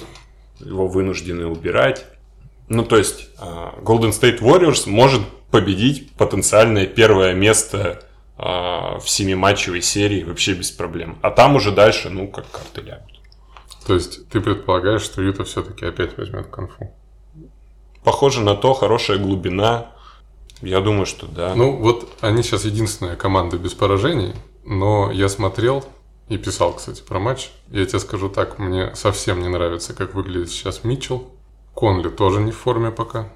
[0.60, 2.06] Его вынуждены убирать.
[2.68, 3.44] Ну, то есть, э,
[3.82, 8.02] Golden State Warriors может победить потенциальное первое место
[8.38, 11.18] э, в семиматчевой серии вообще без проблем.
[11.22, 13.20] А там уже дальше, ну, как карты лягут.
[13.86, 16.94] То есть ты предполагаешь, что Юта все-таки опять возьмет конфу?
[18.04, 19.92] Похоже на то, хорошая глубина.
[20.60, 21.54] Я думаю, что да.
[21.56, 25.84] Ну, вот они сейчас единственная команда без поражений, но я смотрел
[26.28, 27.50] и писал, кстати, про матч.
[27.68, 31.30] Я тебе скажу так, мне совсем не нравится, как выглядит сейчас Митчелл.
[31.74, 33.28] Конли тоже не в форме пока.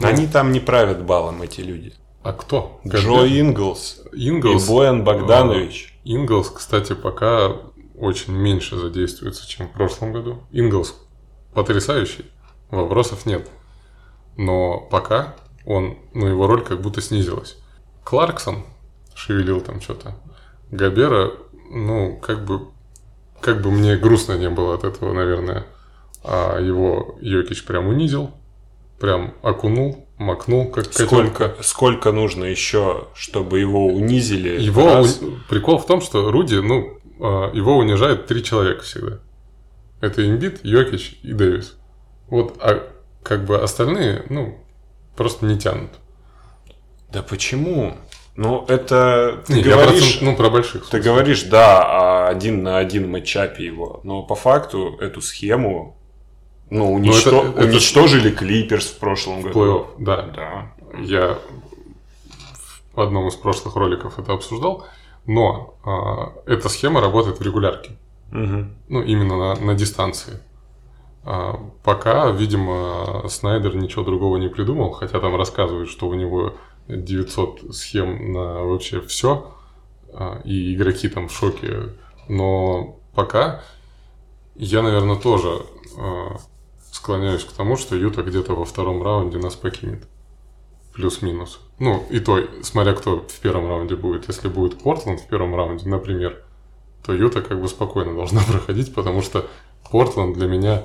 [0.00, 1.94] Они ну, там не правят балом, эти люди.
[2.22, 2.80] А кто?
[2.86, 5.98] Джо Инглс, Инглс и Боян Богданович.
[6.04, 7.52] Инглс, кстати, пока
[7.96, 10.42] очень меньше задействуется, чем в прошлом году.
[10.50, 10.94] Инглс
[11.54, 12.26] потрясающий,
[12.70, 13.48] вопросов нет.
[14.36, 15.34] Но пока
[15.66, 17.56] он, ну, его роль как будто снизилась.
[18.04, 18.64] Кларксон
[19.14, 20.14] шевелил там что-то.
[20.70, 21.32] Габера,
[21.70, 22.68] ну, как бы,
[23.40, 25.66] как бы мне грустно не было от этого, наверное.
[26.24, 28.30] А его Йокич прям унизил,
[29.00, 34.60] прям окунул, макнул, как сколько, сколько нужно еще, чтобы его унизили?
[34.60, 35.20] Его раз?
[35.48, 39.18] прикол в том, что Руди, ну, а, его унижает три человека всегда.
[40.00, 41.76] Это Имбит, Йокич и Дэвис.
[42.28, 42.88] Вот, а
[43.22, 44.58] как бы остальные, ну,
[45.16, 45.90] просто не тянут.
[47.12, 47.96] Да почему?
[48.38, 50.88] Ну, это ты не, говоришь, про, ну, про больших.
[50.88, 54.00] Ты говоришь, да, один на один матчапе его.
[54.04, 55.96] Но по факту эту схему
[56.70, 57.30] ну, уничто...
[57.30, 59.58] это, это, уничтожили Клиперс в прошлом году.
[59.58, 60.22] Плей-офф, да.
[60.22, 60.72] да.
[61.00, 61.38] Я
[62.94, 64.86] в одном из прошлых роликов это обсуждал.
[65.26, 65.74] Но
[66.46, 67.96] э, эта схема работает в регулярке.
[68.30, 68.66] Угу.
[68.88, 70.38] Ну, именно на, на дистанции.
[71.24, 76.54] А, пока, видимо, Снайдер ничего другого не придумал, хотя там рассказывают, что у него
[76.88, 79.52] 900 схем на вообще все,
[80.12, 81.94] а, и игроки там в шоке.
[82.28, 83.62] Но пока
[84.54, 85.62] я, наверное, тоже
[85.96, 86.36] а,
[86.92, 90.06] склоняюсь к тому, что Юта где-то во втором раунде нас покинет.
[90.94, 91.60] Плюс-минус.
[91.78, 94.26] Ну, и то, смотря кто в первом раунде будет.
[94.26, 96.42] Если будет Портленд в первом раунде, например,
[97.04, 99.46] то Юта как бы спокойно должна проходить, потому что
[99.90, 100.82] Портленд для меня,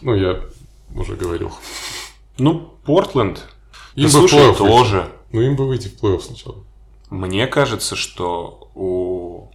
[0.00, 0.40] ну, я
[0.94, 1.50] уже говорил.
[2.38, 3.48] Ну, Портленд,
[4.04, 5.08] им да, бы слушай, тоже.
[5.32, 6.56] Ну, им бы выйти в плей-офф сначала.
[7.10, 9.50] Мне кажется, что у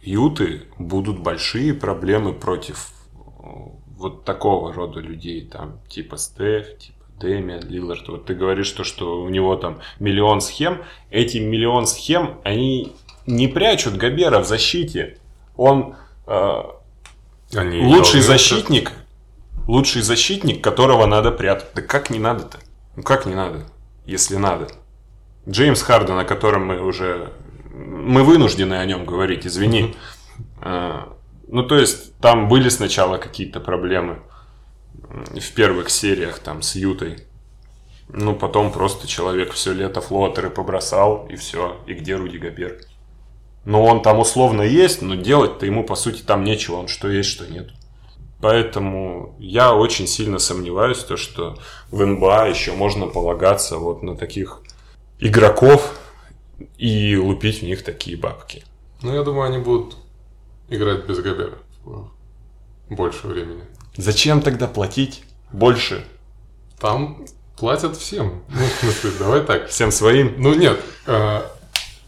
[0.00, 2.90] Юты будут большие проблемы против
[3.96, 9.22] вот такого рода людей, там, типа Стеф, типа Дэмиан Лиллард, вот ты говоришь, то, что
[9.22, 12.92] у него там миллион схем, эти миллион схем, они
[13.26, 15.18] не прячут Габера в защите.
[15.56, 15.94] Он
[16.26, 16.62] э,
[17.54, 19.70] они лучший защитник, это...
[19.70, 21.70] лучший защитник, которого надо прятать.
[21.74, 22.58] Да как не надо-то?
[22.96, 23.64] Ну как не надо,
[24.06, 24.68] если надо?
[25.48, 27.32] Джеймс Харден, о котором мы уже...
[27.72, 29.94] Мы вынуждены о нем говорить, извини.
[30.60, 31.02] Э,
[31.48, 34.20] ну, то есть, там были сначала какие-то проблемы
[34.94, 37.24] в первых сериях там с Ютой.
[38.08, 41.80] Ну, потом просто человек все лето флотеры побросал, и все.
[41.86, 42.80] И где Руди Габер?
[43.64, 46.76] Ну, он там условно есть, но делать-то ему, по сути, там нечего.
[46.76, 47.70] Он что есть, что нет.
[48.40, 51.56] Поэтому я очень сильно сомневаюсь, то, что
[51.90, 54.60] в НБА еще можно полагаться вот на таких
[55.18, 55.98] игроков
[56.76, 58.64] и лупить в них такие бабки.
[59.02, 59.96] Ну, я думаю, они будут
[60.68, 61.58] играть без Габера
[62.90, 63.62] больше времени.
[63.96, 66.04] Зачем тогда платить больше?
[66.78, 67.24] Там
[67.56, 68.42] платят всем.
[68.48, 69.68] Ну, в смысле, давай так.
[69.68, 70.34] Всем своим?
[70.38, 70.80] Ну, нет.
[71.06, 71.42] Э,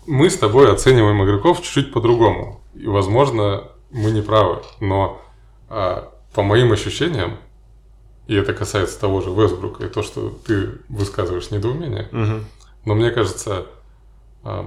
[0.07, 2.61] мы с тобой оцениваем игроков чуть-чуть по-другому.
[2.75, 4.63] И, возможно, мы не правы.
[4.81, 5.21] Но
[5.71, 6.03] э,
[6.37, 7.39] по моим ощущениям,
[8.27, 12.45] и это касается того же Вестбрука и то, что ты высказываешь недоумение, угу.
[12.85, 13.67] но мне кажется,
[14.45, 14.67] э,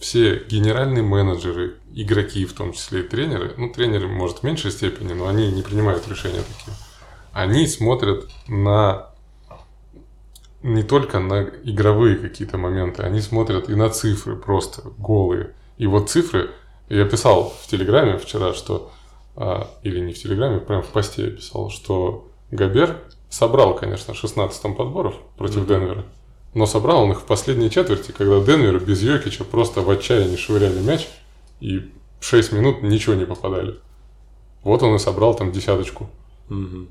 [0.00, 5.12] все генеральные менеджеры, игроки, в том числе и тренеры, ну, тренеры, может, в меньшей степени,
[5.12, 6.74] но они не принимают решения такие.
[7.34, 9.10] Они смотрят на
[10.62, 15.50] не только на игровые какие-то моменты, они смотрят и на цифры просто голые.
[15.76, 16.52] И вот цифры,
[16.88, 19.01] я писал в Телеграме вчера, что, а,
[19.82, 22.98] или не в Телеграме, прям в посте я писал, что Габер
[23.30, 25.66] собрал, конечно, 16 подборов против mm-hmm.
[25.66, 26.04] Денвера.
[26.54, 30.80] Но собрал он их в последней четверти, когда Денвер без Йокича просто в отчаянии швыряли
[30.80, 31.08] мяч,
[31.60, 31.90] и
[32.20, 33.76] 6 минут ничего не попадали.
[34.62, 36.10] Вот он и собрал там десяточку.
[36.50, 36.88] Угу.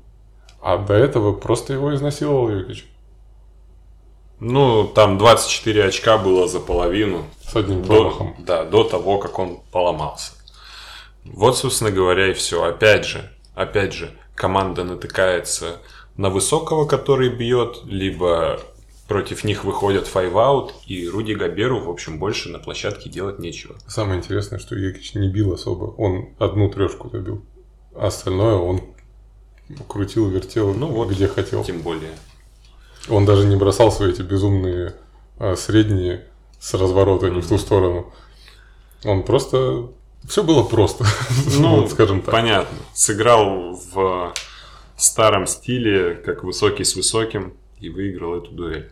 [0.62, 2.86] А до этого просто его изнасиловал Йокич.
[4.40, 7.24] Ну, там 24 очка было за половину.
[7.46, 8.34] С одним До, промахом.
[8.40, 10.32] да, до того, как он поломался.
[11.24, 12.64] Вот, собственно говоря, и все.
[12.64, 15.78] Опять же, опять же, команда натыкается
[16.16, 18.60] на высокого, который бьет, либо
[19.08, 23.76] против них выходят five-out, и Руди Габеру, в общем, больше на площадке делать нечего.
[23.86, 25.84] Самое интересное, что Йокич не бил особо.
[25.98, 27.42] Он одну трешку добил.
[27.94, 28.80] А остальное он
[29.88, 31.10] крутил, вертел, Ну вот.
[31.10, 31.64] где хотел.
[31.64, 32.12] Тем более.
[33.08, 34.94] Он даже не бросал свои эти безумные
[35.38, 36.26] а, средние
[36.58, 38.12] с разворота не в ту сторону.
[39.04, 39.90] Он просто...
[40.28, 41.04] Все было просто,
[41.58, 42.32] Ну, вот скажем так.
[42.32, 42.78] понятно.
[42.94, 44.32] Сыграл в
[44.96, 48.90] старом стиле, как высокий с высоким, и выиграл эту дуэль.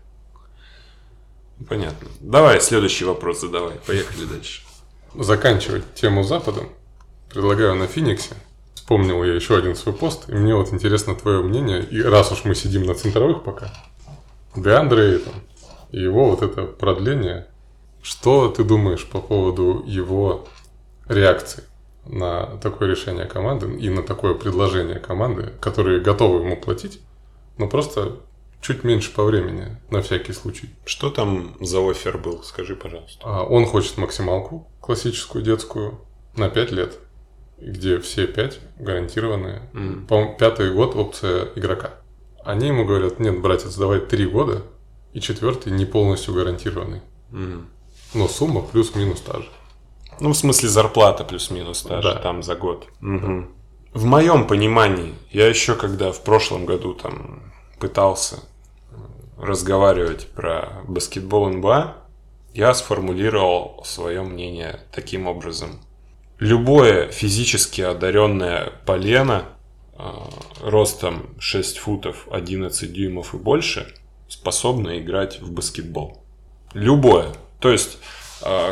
[1.68, 2.08] Понятно.
[2.20, 3.76] Давай, следующий вопрос задавай.
[3.86, 4.62] Поехали дальше.
[5.14, 6.68] Заканчивать тему Западом
[7.28, 8.34] предлагаю на Фениксе.
[8.74, 11.84] Вспомнил я еще один свой пост, и мне вот интересно твое мнение.
[11.84, 13.72] И раз уж мы сидим на центровых пока,
[14.56, 15.34] Деандре Эйтон,
[15.92, 17.46] и его вот это продление,
[18.02, 20.48] что ты думаешь по поводу его
[21.10, 21.64] реакции
[22.06, 27.00] на такое решение команды и на такое предложение команды, которые готовы ему платить,
[27.58, 28.16] но просто
[28.60, 30.70] чуть меньше по времени, на всякий случай.
[30.84, 32.42] Что там за офер был?
[32.42, 33.20] Скажи, пожалуйста.
[33.24, 36.00] А Он хочет максималку, классическую детскую,
[36.36, 36.98] на 5 лет,
[37.58, 39.62] где все 5 гарантированные.
[39.72, 40.06] Мгм.
[40.06, 41.94] По-моему, пятый год опция игрока.
[42.44, 44.62] Они ему говорят, нет, братец, давай 3 года,
[45.12, 47.02] и четвертый не полностью гарантированный.
[47.30, 47.68] Мгм.
[48.14, 49.48] Но сумма плюс-минус та же.
[50.20, 52.20] Ну, в смысле, зарплата плюс-минус даже Да.
[52.20, 52.86] там за год.
[53.00, 53.48] Мгм.
[53.92, 57.42] В моем понимании, я еще когда в прошлом году там
[57.80, 58.94] пытался э,
[59.38, 61.96] разговаривать про баскетбол НБА,
[62.54, 65.80] я сформулировал свое мнение таким образом.
[66.38, 69.44] Любое физически одаренное полено
[69.98, 70.02] э,
[70.62, 73.94] ростом 6 футов 11 дюймов и больше
[74.28, 76.22] способно играть в баскетбол.
[76.74, 77.32] Любое.
[77.58, 77.98] То есть,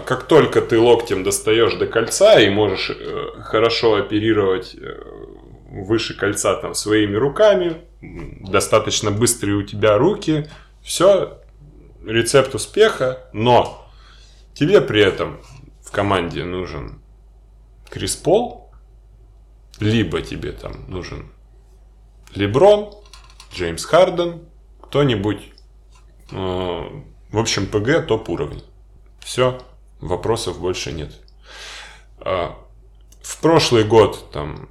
[0.04, 5.02] как только ты локтем достаешь до кольца и можешь э, хорошо оперировать э,
[5.70, 10.48] выше кольца там своими руками, достаточно быстрые у тебя руки,
[10.82, 11.42] все,
[12.04, 13.86] рецепт успеха, но
[14.54, 15.38] тебе при этом
[15.82, 17.02] в команде нужен
[17.90, 18.70] Крис Пол,
[19.80, 21.30] либо тебе там нужен
[22.34, 22.94] Леброн,
[23.54, 24.42] Джеймс Харден,
[24.80, 25.42] кто-нибудь,
[26.32, 28.62] э, в общем, ПГ топ уровня.
[29.28, 29.58] Все,
[30.00, 31.12] вопросов больше нет.
[32.18, 32.56] А,
[33.20, 34.70] В прошлый год там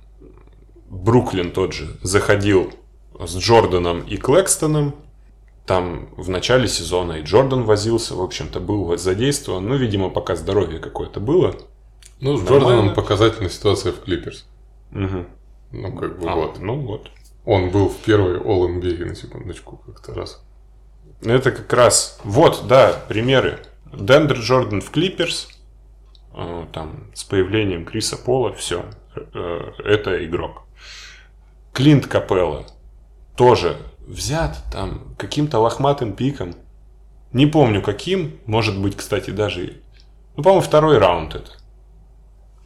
[0.90, 2.74] Бруклин тот же заходил
[3.20, 4.96] с Джорданом и Клэкстоном.
[5.68, 9.68] Там в начале сезона и Джордан возился, в общем-то, был задействован.
[9.70, 11.56] Ну, видимо, пока здоровье какое-то было.
[12.20, 12.66] Ну, с Нормально.
[12.66, 14.48] Джорданом показательная ситуация в Клиперс.
[14.90, 15.28] Мгм.
[15.72, 16.58] Ну, как бы А, вот.
[16.58, 17.12] Ну вот.
[17.46, 20.44] Он был в первой All-NBA, на секундочку, как-то раз.
[21.22, 22.20] Это как раз...
[22.24, 23.60] Вот, да, примеры.
[23.94, 25.50] Дендер Джордан в Клиперс.
[26.34, 28.54] э, Там с появлением Криса Пола.
[28.54, 28.86] Все.
[29.16, 30.64] Это игрок.
[31.74, 32.66] Клинт Капелла.
[33.36, 36.56] Тоже взят там каким-то лохматым пиком.
[37.34, 38.40] Не помню каким.
[38.46, 39.82] Может быть, кстати, даже...
[40.36, 41.52] Ну, по-моему, второй раунд это.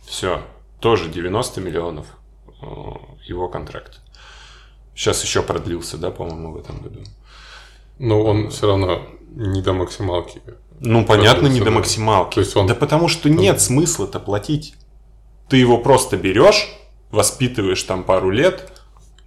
[0.04, 0.42] Все.
[0.80, 2.08] Тоже 90 миллионов
[2.48, 2.66] э,
[3.26, 4.02] его контракт.
[4.96, 7.02] Сейчас еще продлился, да, по-моему, в этом году.
[7.98, 10.42] Но он все равно не до максималки.
[10.84, 12.36] Ну, понятно, не до максималки.
[12.36, 14.74] То есть он- Да потому что нет смысла-то платить.
[15.48, 16.68] Ты его просто берешь,
[17.12, 18.72] воспитываешь там пару лет,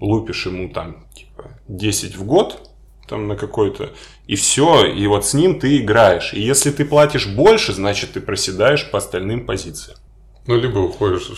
[0.00, 2.70] лупишь ему там, типа, 10 в год,
[3.08, 3.90] там на какой-то,
[4.26, 6.32] и все, и вот с ним ты играешь.
[6.34, 9.98] И если ты платишь больше, значит, ты проседаешь по остальным позициям.
[10.46, 11.30] Ну, либо уходишь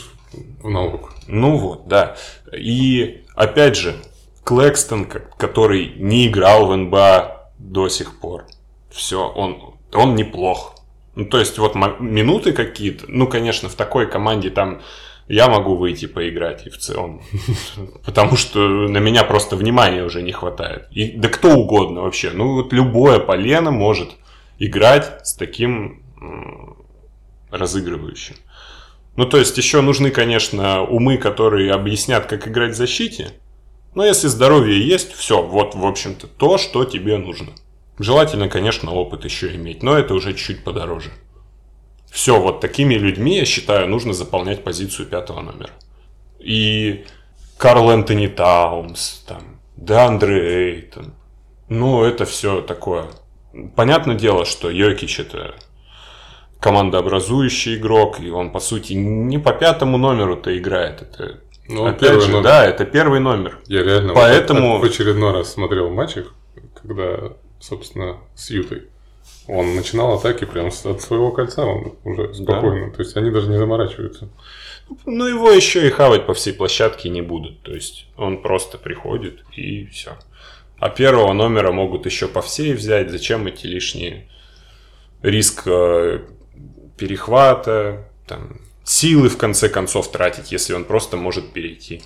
[0.62, 1.12] в налог.
[1.26, 2.16] Ну вот, да.
[2.56, 3.96] И опять же,
[4.44, 8.46] Клэкстон, ко- который не играл в НБА до сих пор,
[8.90, 10.74] все, он, он неплох.
[11.14, 14.82] Ну, то есть, вот минуты какие-то, ну, конечно, в такой команде там
[15.28, 17.22] я могу выйти поиграть и в целом.
[18.04, 20.86] Потому что на меня просто внимания уже не хватает.
[20.90, 22.30] И, да кто угодно вообще.
[22.32, 24.10] Ну, вот любое полено может
[24.58, 26.02] играть с таким
[27.50, 28.36] разыгрывающим.
[29.16, 33.32] Ну, то есть, еще нужны, конечно, умы, которые объяснят, как играть в защите.
[33.94, 37.52] Но если здоровье есть, все, вот, в общем-то, то, что тебе нужно.
[37.98, 41.10] Желательно, конечно, опыт еще иметь, но это уже чуть подороже.
[42.10, 45.70] Все, вот такими людьми, я считаю, нужно заполнять позицию пятого номера.
[46.38, 47.04] И
[47.58, 51.14] Карл Энтони Таунс, там, Деандре Эйтон.
[51.68, 53.06] Ну, это все такое.
[53.74, 55.54] Понятное дело, что Йокич это
[56.60, 61.02] командообразующий игрок, и он, по сути, не по пятому номеру-то играет.
[61.02, 62.42] Это, Ну, он опять же, номер.
[62.44, 63.58] да, это первый номер.
[63.66, 66.34] Я реально Поэтому- вот в очередной раз смотрел матч их,
[66.80, 68.84] когда собственно, с Ютой.
[69.48, 72.90] Он начинал атаки прямо от своего кольца, он уже спокойно.
[72.90, 72.96] Да.
[72.96, 74.28] То есть они даже не заморачиваются.
[75.04, 77.62] Ну, его еще и хавать по всей площадке не будут.
[77.62, 80.16] То есть он просто приходит и все.
[80.78, 83.10] А первого номера могут еще по всей взять.
[83.10, 84.28] Зачем эти лишние
[85.22, 86.20] риск э,
[86.96, 92.02] перехвата, там, силы в конце концов тратить, если он просто может перейти.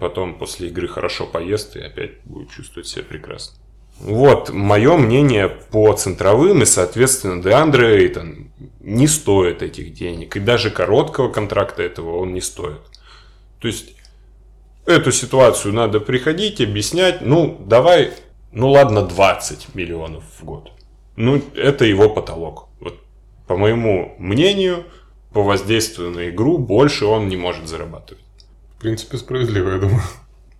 [0.00, 3.58] Потом после игры хорошо поест и опять будет чувствовать себя прекрасно.
[4.00, 10.36] Вот мое мнение по центровым, и, соответственно, Деандре Эйтон не стоит этих денег.
[10.36, 12.80] И даже короткого контракта этого он не стоит.
[13.60, 13.94] То есть,
[14.84, 17.20] эту ситуацию надо приходить, объяснять.
[17.22, 18.12] Ну, давай,
[18.52, 20.70] ну ладно, 20 миллионов в год.
[21.16, 22.68] Ну, это его потолок.
[22.80, 22.98] Вот,
[23.46, 24.84] по моему мнению,
[25.32, 28.22] по воздействию на игру больше он не может зарабатывать.
[28.76, 30.02] В принципе, справедливо, я думаю.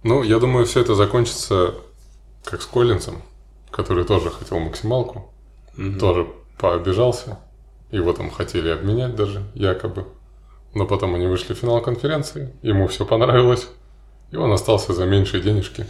[0.03, 1.75] Ну, я думаю, все это закончится
[2.45, 3.23] как с Коллинсом,
[3.71, 5.33] который тоже хотел максималку,
[5.77, 5.99] угу.
[5.99, 6.29] тоже
[6.59, 7.39] пообижался.
[7.91, 10.07] Его там хотели обменять даже, якобы.
[10.75, 13.69] Но потом они вышли в финал конференции, ему все понравилось,
[14.33, 15.87] и он остался за меньшие денежки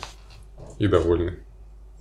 [0.78, 1.38] и довольный.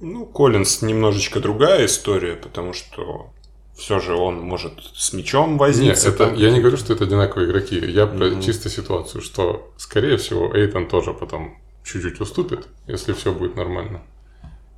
[0.02, 3.32] Ну, Коллинс немножечко другая история, потому что
[3.76, 6.10] все же он может с мячом возиться.
[6.10, 7.80] Нет, это, я не говорю, что это одинаковые игроки.
[7.80, 8.36] Я mm-hmm.
[8.36, 14.02] про чисто ситуацию, что, скорее всего, Эйтон тоже потом чуть-чуть уступит, если все будет нормально.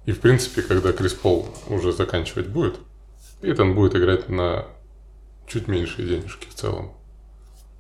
[0.06, 2.76] И, в принципе, когда Крис Пол уже заканчивать будет,
[3.42, 4.66] Эйтон будет играть на
[5.48, 6.94] чуть меньшие денежки в целом.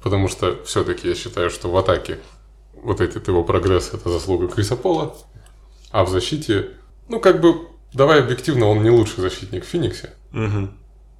[0.01, 2.19] Потому что все-таки я считаю, что в атаке
[2.73, 5.15] вот этот его прогресс– это заслуга Криса Пола,
[5.91, 6.71] а в защите,
[7.09, 10.13] ну, как бы, давай объективно, он не лучший защитник в Фениксе.
[10.33, 10.69] Угу.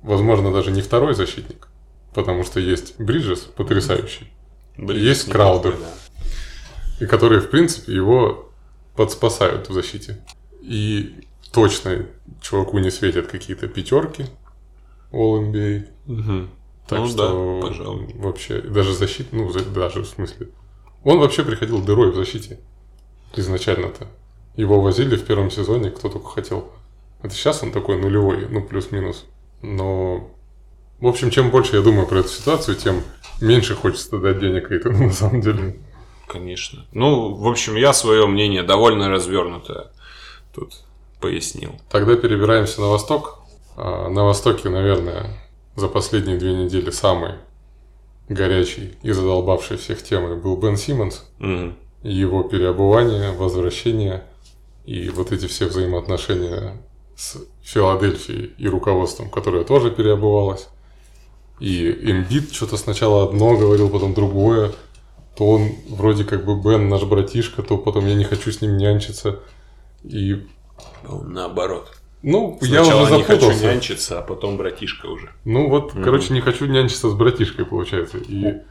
[0.04, 1.68] Возможно, даже не второй защитник,
[2.14, 4.32] потому что есть Бриджес потрясающий,
[4.78, 5.94] Бриджес есть Краудер, да.
[7.00, 8.52] и которые, в принципе, его
[8.96, 10.24] подспасают в защите.
[10.66, 12.08] И точно
[12.42, 14.26] чуваку не светят какие-то пятерки
[15.12, 15.88] All NBA.
[16.08, 16.48] Угу.
[16.88, 18.14] Так ну, что да, пожалуй.
[18.16, 20.50] вообще даже защита, ну даже в смысле,
[21.04, 22.60] он вообще приходил дырой в защите
[23.36, 24.08] изначально-то.
[24.56, 26.72] Его возили в первом сезоне, кто только хотел.
[27.22, 29.26] Это сейчас он такой нулевой, ну плюс-минус.
[29.62, 30.32] Но,
[31.00, 33.02] в общем, чем больше я думаю про эту ситуацию, тем
[33.42, 35.80] меньше хочется дать денег Эйтону на самом деле.
[36.28, 36.86] Конечно.
[36.92, 39.92] Ну, в общем, я свое мнение довольно развернутое
[40.56, 40.82] тут
[41.20, 41.72] пояснил.
[41.90, 43.40] Тогда перебираемся на восток.
[43.78, 45.38] А, на востоке, наверное,
[45.76, 47.34] за последние две недели самый
[48.30, 51.26] горячий и задолбавший всех темой был Бен Симмонс.
[51.40, 51.74] Угу.
[52.04, 54.24] Его переобувание, возвращение
[54.86, 56.78] и вот эти все взаимоотношения
[57.16, 60.68] с Филадельфией и руководством, которое тоже переобувалось.
[61.60, 64.74] И Эмбит что-то сначала одно говорил, потом другое.
[65.38, 68.78] То он вроде как бы Бен наш братишка, то потом я не хочу с ним
[68.78, 69.40] нянчиться.
[70.08, 70.48] И...
[71.04, 71.92] Наоборот.
[72.22, 73.46] Ну, Сначала я уже запутался.
[73.46, 75.30] не хочу нянчиться, а потом братишка уже.
[75.44, 78.18] Ну, вот, mm короче, не хочу нянчиться с братишкой, получается.
[78.18, 78.62] И,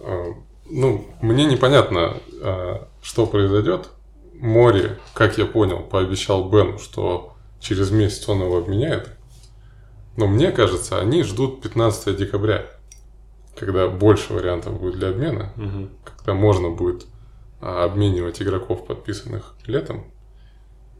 [0.00, 0.32] э,
[0.68, 3.88] ну, мне непонятно, э, что произойдет.
[4.34, 9.16] Море, как я понял, пообещал Бену, что через месяц он его обменяет.
[10.16, 12.66] Но мне кажется, они ждут 15 декабря,
[13.58, 15.88] когда больше вариантов будет для обмена, угу.
[16.04, 17.06] когда можно будет
[17.62, 20.04] а, обменивать игроков, подписанных летом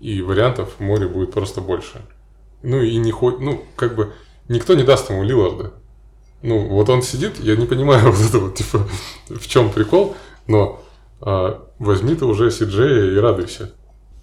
[0.00, 2.02] и вариантов в море будет просто больше.
[2.62, 4.12] Ну и не хоть, ну как бы
[4.48, 5.72] никто не даст ему Лиларда.
[6.42, 8.88] Ну вот он сидит, я не понимаю вот это вот типа
[9.28, 10.82] в чем прикол, но
[11.20, 13.72] а, возьми ты уже Сиджея и радуйся.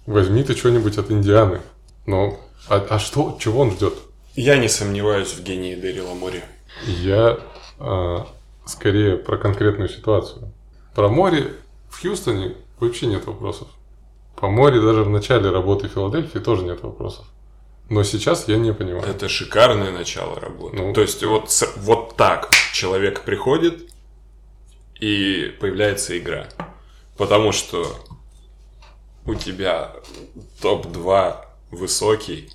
[0.06, 1.60] Возьми ты что-нибудь от Индианы.
[2.06, 3.94] Ну, а, а что, чего он ждет?
[4.34, 6.42] Я не сомневаюсь в гении Дэрила Мори.
[6.86, 7.38] Я
[7.78, 8.26] а,
[8.66, 10.52] скорее про конкретную ситуацию.
[10.94, 11.52] Про море
[11.90, 13.68] в Хьюстоне вообще нет вопросов.
[14.40, 17.26] По море даже в начале работы Филадельфии тоже нет вопросов.
[17.90, 19.04] Но сейчас я не понимаю.
[19.04, 20.76] Это шикарное начало работы.
[20.76, 23.90] Ну, То есть вот, вот так человек приходит
[25.00, 26.48] и появляется игра.
[27.16, 27.86] Потому что
[29.24, 29.92] у тебя
[30.62, 31.36] топ-2
[31.72, 32.50] высокий,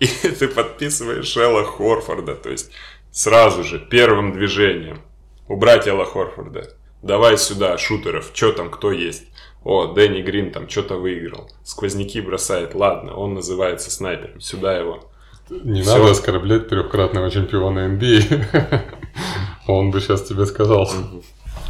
[0.00, 0.06] и
[0.38, 2.34] ты подписываешь Элла Хорфорда.
[2.34, 2.72] То есть
[3.12, 5.00] сразу же первым движением
[5.46, 6.74] убрать Элла Хорфорда.
[7.02, 9.24] Давай сюда шутеров, что там, кто есть.
[9.64, 11.50] О, Дэнни Грин там что-то выиграл.
[11.62, 12.74] Сквозняки бросает.
[12.74, 14.40] Ладно, он называется снайпером.
[14.40, 15.08] Сюда его.
[15.50, 15.98] Не Все.
[15.98, 18.82] надо оскорблять трехкратного чемпиона NBA.
[19.66, 20.88] Он бы сейчас тебе сказал.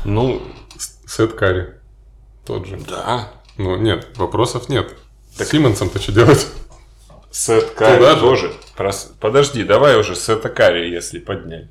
[0.04, 0.40] Ну,
[1.06, 1.74] Сет Карри.
[2.46, 2.78] Тот же.
[2.88, 3.30] Да.
[3.58, 4.94] Ну, нет, вопросов нет.
[5.36, 5.46] Так...
[5.48, 6.46] Симмонсом-то что делать?
[7.30, 8.52] Сет Карри тоже.
[9.20, 11.68] Подожди, давай уже Сета Карри, если поднять.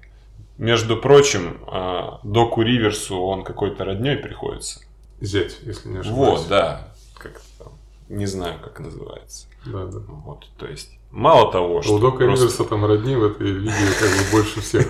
[0.58, 4.82] Между прочим, а, Доку Риверсу он какой-то родней приходится.
[5.22, 6.40] Зять, если не ошибаюсь.
[6.40, 6.88] Вот, да.
[7.18, 7.70] Как там.
[8.10, 9.48] не знаю, как называется.
[9.66, 10.00] Да, да.
[10.26, 11.96] Вот, то есть, мало того, что...
[11.96, 14.88] У Дока просто- Риверса там родни в этой лиге как бы больше всех.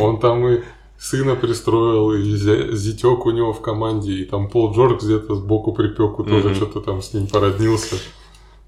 [0.00, 0.60] Он там и
[0.96, 5.72] сына пристроил, и зя- зятек у него в команде, и там Пол Джордж где-то сбоку
[5.72, 6.54] припеку тоже Мгм.
[6.54, 7.96] что-то там с ним породнился.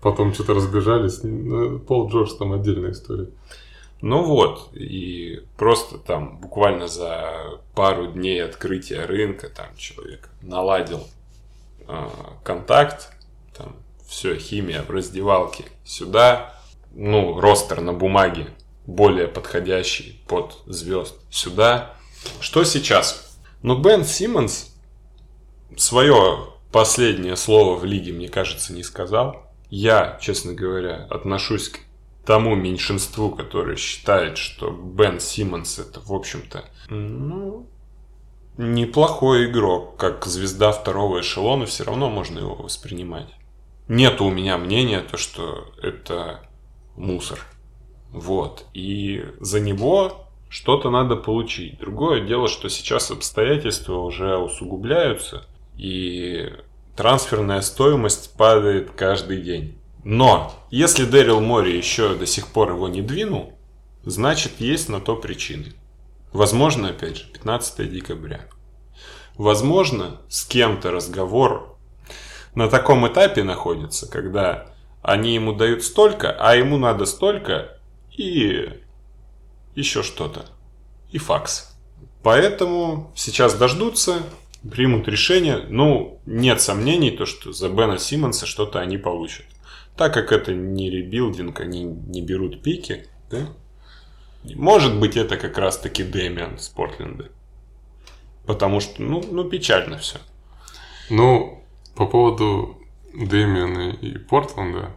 [0.00, 1.20] Потом что-то разбежались.
[1.22, 3.28] Ну, Пол Джордж там отдельная история.
[4.03, 11.07] Ну вот, и просто там буквально за пару дней открытия рынка там человек наладил
[11.88, 12.09] э,
[12.44, 13.12] контакт,
[13.57, 13.74] там
[14.07, 16.55] все, химия в раздевалке сюда,
[16.94, 18.49] ну, ростер на бумаге
[18.86, 21.94] более подходящий под звезд сюда.
[22.40, 23.38] Что сейчас?
[23.62, 24.74] Ну, Бен Симмонс
[25.76, 29.42] свое последнее слово в лиге, мне кажется, не сказал.
[29.68, 31.80] Я, честно говоря, отношусь к
[32.27, 37.68] тому меньшинству, которое считает, что Бен Симмонс это, в общем-то, ну,
[38.59, 43.29] неплохой игрок, как звезда второго эшелона, все равно можно его воспринимать.
[43.89, 46.41] Нет у меня мнения, то, что это
[46.97, 47.39] мусор.
[48.11, 48.64] Вот.
[48.74, 51.79] И за него что-то надо получить.
[51.79, 55.47] Другое дело, что сейчас обстоятельства уже усугубляются,
[55.77, 56.53] и
[56.97, 59.76] трансферная стоимость падает каждый день.
[60.09, 63.59] Но если Дэрил Мори еще до сих пор его не двинул,
[64.04, 65.72] значит есть на то причины.
[66.32, 68.46] Возможно, опять же, 15 декабря.
[69.34, 71.76] Возможно, с кем-то разговор
[72.54, 74.68] на таком этапе находится, когда
[75.02, 77.76] они ему дают столько, а ему надо столько
[78.16, 78.80] и
[79.74, 80.46] еще что-то.
[81.11, 81.76] И факс.
[82.22, 84.22] Поэтому сейчас дождутся,
[84.70, 85.66] примут решение.
[85.68, 89.46] Ну, нет сомнений, то, что за Бена Симмонса что-то они получат.
[89.97, 93.49] Так как это не rebuilding, они не берут пики, да?
[94.55, 97.30] Может быть, это как раз-таки Дэмиан с Портленда.
[98.47, 100.18] Потому что, ну, ну печально все.
[101.11, 101.64] Ну,
[101.97, 102.78] по поводу
[103.14, 104.92] Дэмиана и Портленда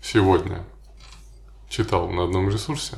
[0.00, 0.64] сегодня
[1.68, 2.96] читал на одном ресурсе,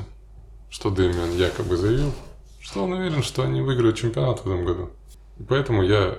[0.68, 2.12] что Дэмиан якобы заявил,
[2.60, 4.90] что он уверен, что они выиграют чемпионат в этом году.
[5.38, 6.18] И поэтому я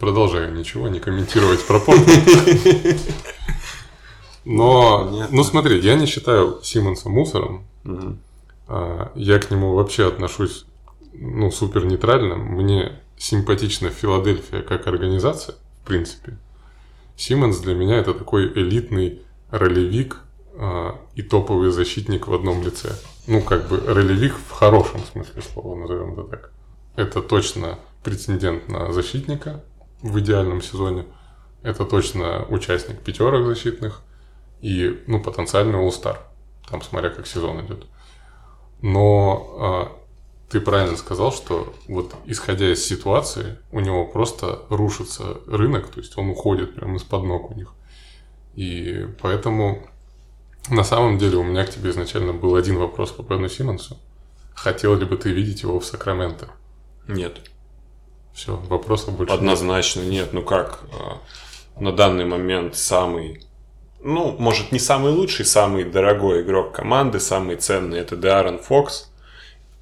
[0.00, 3.00] продолжаю ничего не комментировать про Портленд.
[4.44, 7.66] Но, ну смотри, я не считаю Симмонса мусором.
[8.66, 10.64] А, Я к нему вообще отношусь,
[11.12, 12.36] ну, супер нейтрально.
[12.36, 16.38] Мне симпатична Филадельфия как организация, в принципе.
[17.16, 19.20] Симмонс для меня это такой элитный
[19.50, 20.22] ролевик
[20.56, 22.96] а, и топовый защитник в одном лице.
[23.26, 26.52] Ну, как бы ролевик в хорошем смысле слова, назовем это так.
[26.96, 29.62] Это точно претендент на защитника
[30.02, 31.06] в идеальном сезоне.
[31.62, 34.02] Это точно участник пятерок защитных
[34.60, 36.18] и, ну, потенциальный All-Star.
[36.68, 37.86] Там, смотря как сезон идет.
[38.82, 40.00] Но а,
[40.48, 46.16] ты правильно сказал, что вот исходя из ситуации, у него просто рушится рынок, то есть
[46.16, 47.72] он уходит прямо из-под ног у них.
[48.54, 49.86] И поэтому
[50.68, 53.96] на самом деле у меня к тебе изначально был один вопрос по Бену Симмонсу.
[54.54, 56.48] Хотел ли бы ты видеть его в Сакраменто?
[57.06, 57.40] Нет.
[58.32, 59.40] Все, вопросов больше нет.
[59.40, 60.32] Однозначно нет.
[60.32, 63.44] Ну как, э, на данный момент самый,
[64.02, 69.10] ну, может, не самый лучший, самый дорогой игрок команды, самый ценный это Деарон Фокс.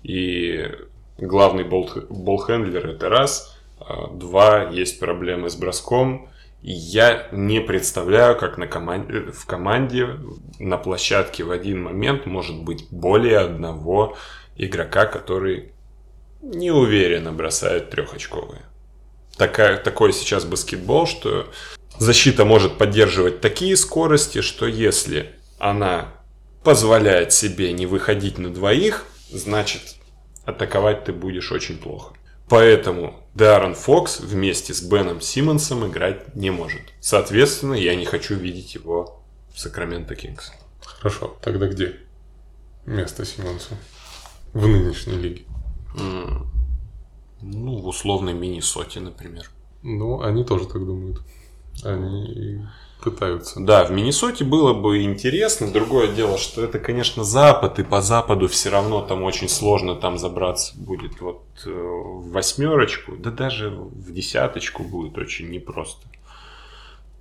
[0.02, 0.70] И
[1.18, 3.56] главный бол- болхендлер это раз.
[3.80, 6.28] А, Два, есть проблемы с броском.
[6.62, 10.08] И я не представляю, как на команде, в команде
[10.58, 14.16] на площадке в один момент может быть более одного
[14.56, 15.72] игрока, который
[16.42, 18.62] неуверенно бросает трехочковые.
[19.36, 21.48] Такая, такой сейчас баскетбол, что
[21.98, 26.14] защита может поддерживать такие скорости, что если она
[26.64, 29.96] позволяет себе не выходить на двоих, значит
[30.44, 32.14] атаковать ты будешь очень плохо.
[32.48, 36.80] Поэтому Даррен Фокс вместе с Беном Симмонсом играть не может.
[37.00, 39.22] Соответственно, я не хочу видеть его
[39.54, 40.52] в Сакраменто Кингс.
[40.82, 41.96] Хорошо, тогда где
[42.86, 43.76] место Симмонсу
[44.54, 45.42] в нынешней лиге?
[47.40, 49.50] Ну, в условной Миннесоте, например.
[49.82, 51.20] Ну, они тоже так думают.
[51.84, 52.66] Они
[53.02, 53.60] пытаются.
[53.60, 55.70] Да, в Миннесоте было бы интересно.
[55.70, 60.18] Другое дело, что это, конечно, Запад, и по Западу все равно там очень сложно там
[60.18, 66.06] забраться будет вот э, в восьмерочку, да даже в десяточку будет очень непросто.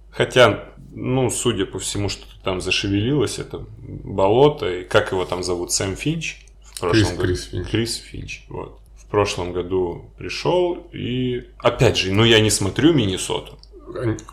[0.09, 5.71] Хотя, ну, судя по всему, что там зашевелилось, это болото, и как его там зовут,
[5.71, 6.47] Сэм Финч?
[6.82, 7.21] Крис- году.
[7.21, 7.67] Крис Финч.
[7.69, 8.80] Крис Финч, вот.
[8.97, 13.57] В прошлом году пришел, и опять же, ну я не смотрю Миннесоту.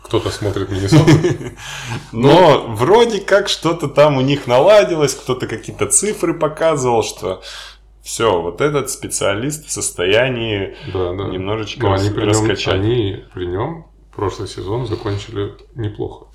[0.03, 1.09] Кто-то смотрит Миннесоту.
[2.11, 7.41] Но вроде как что-то там у них наладилось, кто-то какие-то цифры показывал, что
[8.03, 11.23] все, вот этот специалист в состоянии Да, да.
[11.29, 12.73] немножечко Но они при нем, раскачать.
[12.73, 16.27] они при нем прошлый сезон закончили неплохо.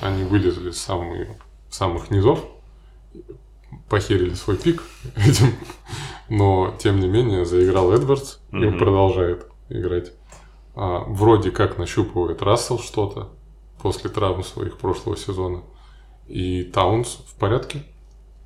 [0.00, 1.28] Они вылезли с самых,
[1.70, 2.40] самых низов,
[3.88, 4.82] похерили свой пик
[5.16, 5.54] этим,
[6.28, 8.78] но тем не менее заиграл Эдвардс и Мгм.
[8.78, 10.12] продолжает играть.
[10.76, 13.30] А, вроде как нащупывает Рассел что-то
[13.82, 15.62] после травм своих прошлого сезона.
[16.26, 17.82] И Таунс в порядке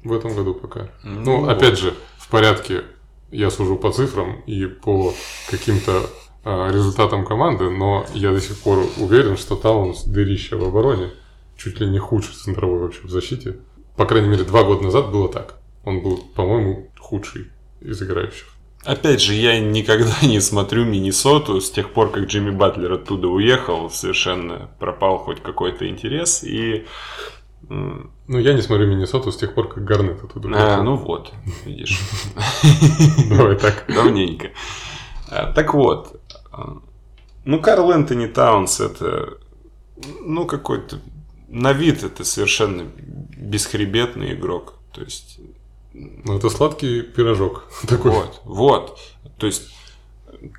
[0.05, 0.91] в этом году пока.
[1.05, 2.82] Ну, Ну, опять же, в порядке
[3.30, 5.12] я сужу по цифрам и по
[5.51, 6.03] каким-то
[6.45, 11.11] а, результатам команды, но я до сих пор уверен, что Таунс дырище в обороне,
[11.57, 13.59] чуть ли не худший центровой вообще в защите.
[13.99, 15.57] По крайней мере, два года назад было так.
[15.84, 17.49] Он был, по-моему, худший
[17.80, 18.46] из играющих.
[18.84, 23.90] Опять же, я никогда не смотрю Миннесоту с тех пор, как Джимми Батлер оттуда уехал,
[23.90, 26.44] совершенно пропал хоть какой-то интерес.
[26.44, 26.86] И,
[27.68, 30.84] Ну, я не смотрю Миннесоту с тех пор, как Гарнет оттуда а, уехал.
[30.84, 31.32] ну вот,
[31.64, 32.01] видишь,
[33.28, 33.84] Давай так.
[33.88, 34.51] давненько.
[35.28, 36.20] А, Так вот,
[36.53, 36.78] а,
[37.44, 39.38] ну Карл Энтони Таунс это,
[40.20, 41.01] ну какой-то,
[41.49, 42.86] на вид это совершенно
[43.36, 44.74] бесхребетный игрок.
[44.92, 45.40] То есть
[45.92, 47.64] Ну, это сладкий пирожок.
[47.88, 48.12] Такой.
[48.12, 48.99] Вот, вот.
[49.38, 49.74] То есть,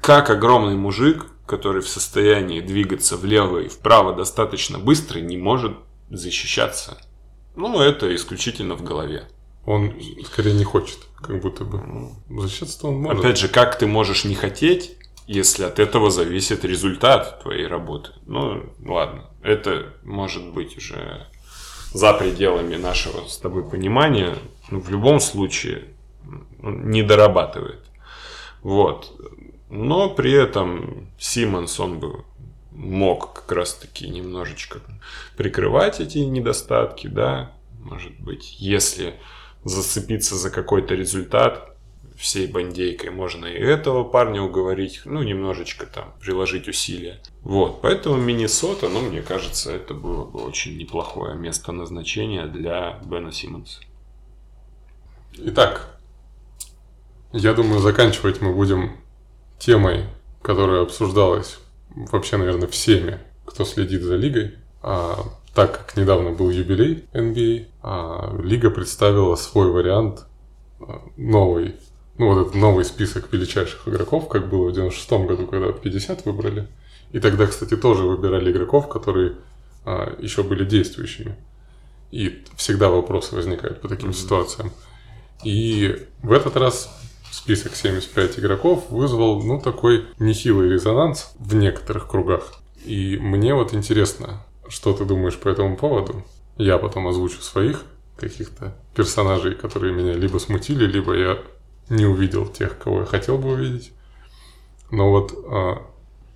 [0.02, 5.74] как огромный мужик, который в состоянии двигаться влево и вправо достаточно быстро, не может
[6.10, 6.98] защищаться.
[7.56, 9.28] Ну, это исключительно в голове.
[9.66, 9.94] Он
[10.26, 11.82] скорее не хочет, как будто бы.
[12.30, 13.20] Защищаться-то он может.
[13.20, 14.96] Опять же, как ты можешь не хотеть,
[15.30, 18.10] если от этого зависит результат твоей работы?
[18.26, 21.28] Ну, ладно, это может быть уже
[21.94, 24.36] за пределами нашего с тобой понимания.
[24.72, 25.86] Ну, в любом случае,
[26.64, 27.86] не дорабатывает.
[28.64, 29.12] Вот.
[29.70, 32.26] Но при этом Симмонс, он бы
[32.72, 34.80] мог как раз-таки немножечко
[35.38, 37.52] прикрывать эти недостатки, да,
[37.84, 39.14] может быть, если
[39.64, 41.69] зацепиться за какой-то результат,
[42.20, 47.22] всей бандейкой можно и этого парня уговорить, ну, немножечко там приложить усилия.
[47.42, 53.32] Вот, поэтому Миннесота, ну, мне кажется, это было бы очень неплохое место назначения для Бена
[53.32, 53.80] Симмонса.
[55.38, 55.98] Итак,
[57.32, 58.98] я думаю, заканчивать мы будем
[59.58, 60.06] темой,
[60.42, 61.60] которая обсуждалась
[61.96, 64.56] вообще, наверное, всеми, кто следит за лигой.
[64.82, 65.20] А,
[65.54, 70.26] так как недавно был юбилей NBA, а, лига представила свой вариант
[70.82, 71.76] а, новый,
[72.20, 76.68] ну вот этот новый список величайших игроков, как было в 96 году, когда 50 выбрали.
[77.14, 79.36] И тогда, кстати, тоже выбирали игроков, которые
[79.86, 81.36] а, еще были действующими.
[82.12, 84.74] И всегда вопросы возникают по таким ситуациям.
[85.46, 86.94] И в этот раз
[87.32, 92.54] список 75 игроков вызвал, ну, такой нехилый резонанс в некоторых кругах.
[92.84, 96.26] И мне вот интересно, что ты думаешь по этому поводу?
[96.58, 97.86] Я потом озвучу своих
[98.18, 101.40] каких-то персонажей, которые меня либо смутили, либо я
[101.90, 103.92] не увидел тех, кого я хотел бы увидеть.
[104.92, 105.82] Но вот а,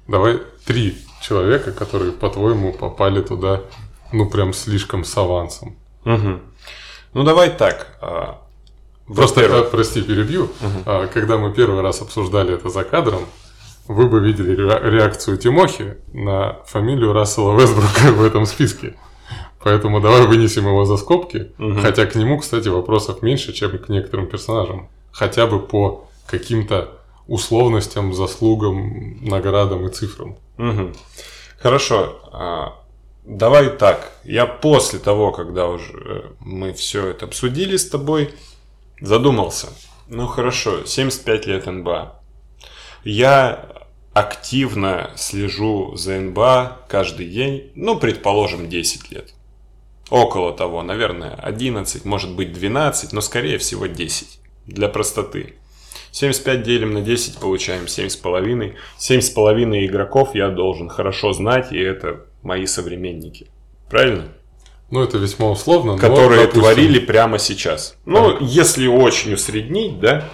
[0.07, 3.61] давай три человека, которые, по-твоему, попали туда,
[4.11, 5.75] ну, прям слишком с авансом.
[6.05, 6.41] Мгм.
[7.13, 7.97] Ну, давай так.
[8.01, 8.41] а,
[9.07, 10.49] Просто, во-первых, э, прости, перебью.
[10.85, 13.25] А, Когда мы первый раз обсуждали это за кадром,
[13.87, 18.95] вы бы видели ре- реакцию Тимохи на фамилию Рассела Весбрука в этом списке.
[19.63, 21.51] Поэтому давай вынесем его за скобки.
[21.57, 21.81] Мгм.
[21.81, 24.89] Хотя к нему, кстати, вопросов меньше, чем к некоторым персонажам.
[25.13, 30.35] Хотя бы по каким-то условностям, заслугам, наградам и цифрам.
[30.57, 30.93] Мгм.
[31.59, 32.19] Хорошо.
[32.33, 32.83] а,
[33.23, 34.11] Давай так.
[34.25, 38.33] Я после того, когда уже э, мы все это обсудили с тобой,
[38.99, 39.67] задумался.
[40.09, 42.19] Ну хорошо, 75 лет НБА.
[43.05, 43.69] Я
[44.13, 49.33] активно слежу за НБА каждый день, ну, предположим, 10 лет.
[50.09, 54.39] Около того, наверное, 11, может быть 12, но скорее всего 10.
[54.67, 55.55] Для простоты.
[56.11, 58.73] 75 делим на 10, получаем 7,5.
[58.99, 63.47] 7,5 игроков я должен хорошо знать, и это мои современники.
[63.89, 64.25] Правильно?
[64.91, 65.93] Ну, это весьма условно.
[65.93, 67.97] но, Которые допустим, творили прямо сейчас.
[68.05, 68.41] Ну, Так.
[68.43, 70.29] если очень усреднить, да,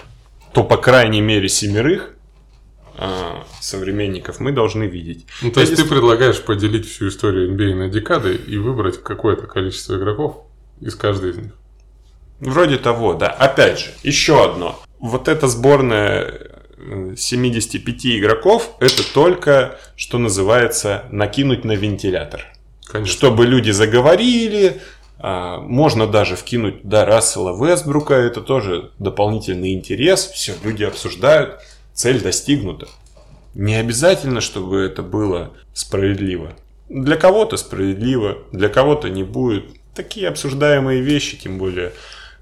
[0.53, 2.13] то по крайней мере семерых
[2.97, 5.25] а, современников мы должны видеть.
[5.41, 9.47] Ну, то есть Я ты предлагаешь поделить всю историю NBA на декады и выбрать какое-то
[9.47, 10.43] количество игроков
[10.81, 11.51] из каждой из них.
[12.39, 13.27] Вроде того, да.
[13.27, 14.79] Опять же, еще одно.
[14.99, 16.33] Вот эта сборная
[16.77, 22.45] э, 75 игроков, это только, что называется, накинуть на вентилятор.
[22.85, 23.11] Конечно.
[23.11, 24.81] Чтобы люди заговорили,
[25.19, 31.59] а, можно даже вкинуть да, Рассела Вестбрука, это тоже дополнительный интерес, все, люди обсуждают,
[31.93, 32.87] цель достигнута.
[33.53, 36.53] Не обязательно, чтобы это было справедливо.
[36.87, 39.65] Для кого-то справедливо, для кого-то не будет.
[39.93, 41.91] Такие обсуждаемые вещи, тем более,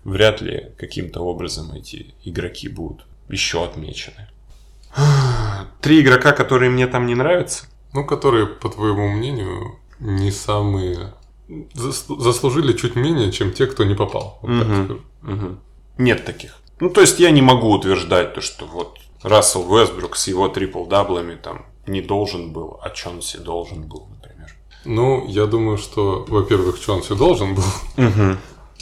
[0.07, 4.27] вряд ли каким-то образом эти игроки будут еще отмечены.
[5.81, 7.65] Три игрока, которые мне там не нравятся.
[7.93, 11.13] Ну, которые, по твоему мнению, не самые...
[11.49, 14.39] зас- заслужили чуть менее, чем те, кто не попал.
[14.41, 15.01] Вот скажу.
[15.21, 15.59] Мгм.
[15.97, 16.57] Нет таких.
[16.79, 21.35] Ну, то есть я не могу утверждать то, что вот Рассел Вестбрук с его трипл-даблами
[21.35, 24.55] там не должен был, а Чонси должен был, например.
[24.85, 27.63] Ну, я думаю, что, во-первых, Чонси должен был.
[27.97, 28.37] Угу.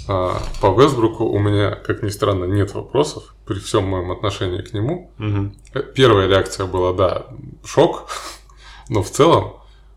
[0.07, 4.73] А по Весбруку у меня, как ни странно, нет вопросов при всем моем отношении к
[4.73, 5.11] нему.
[5.19, 5.83] Угу.
[5.95, 7.27] Первая реакция была, да,
[7.63, 8.07] шок,
[8.89, 9.55] но в целом,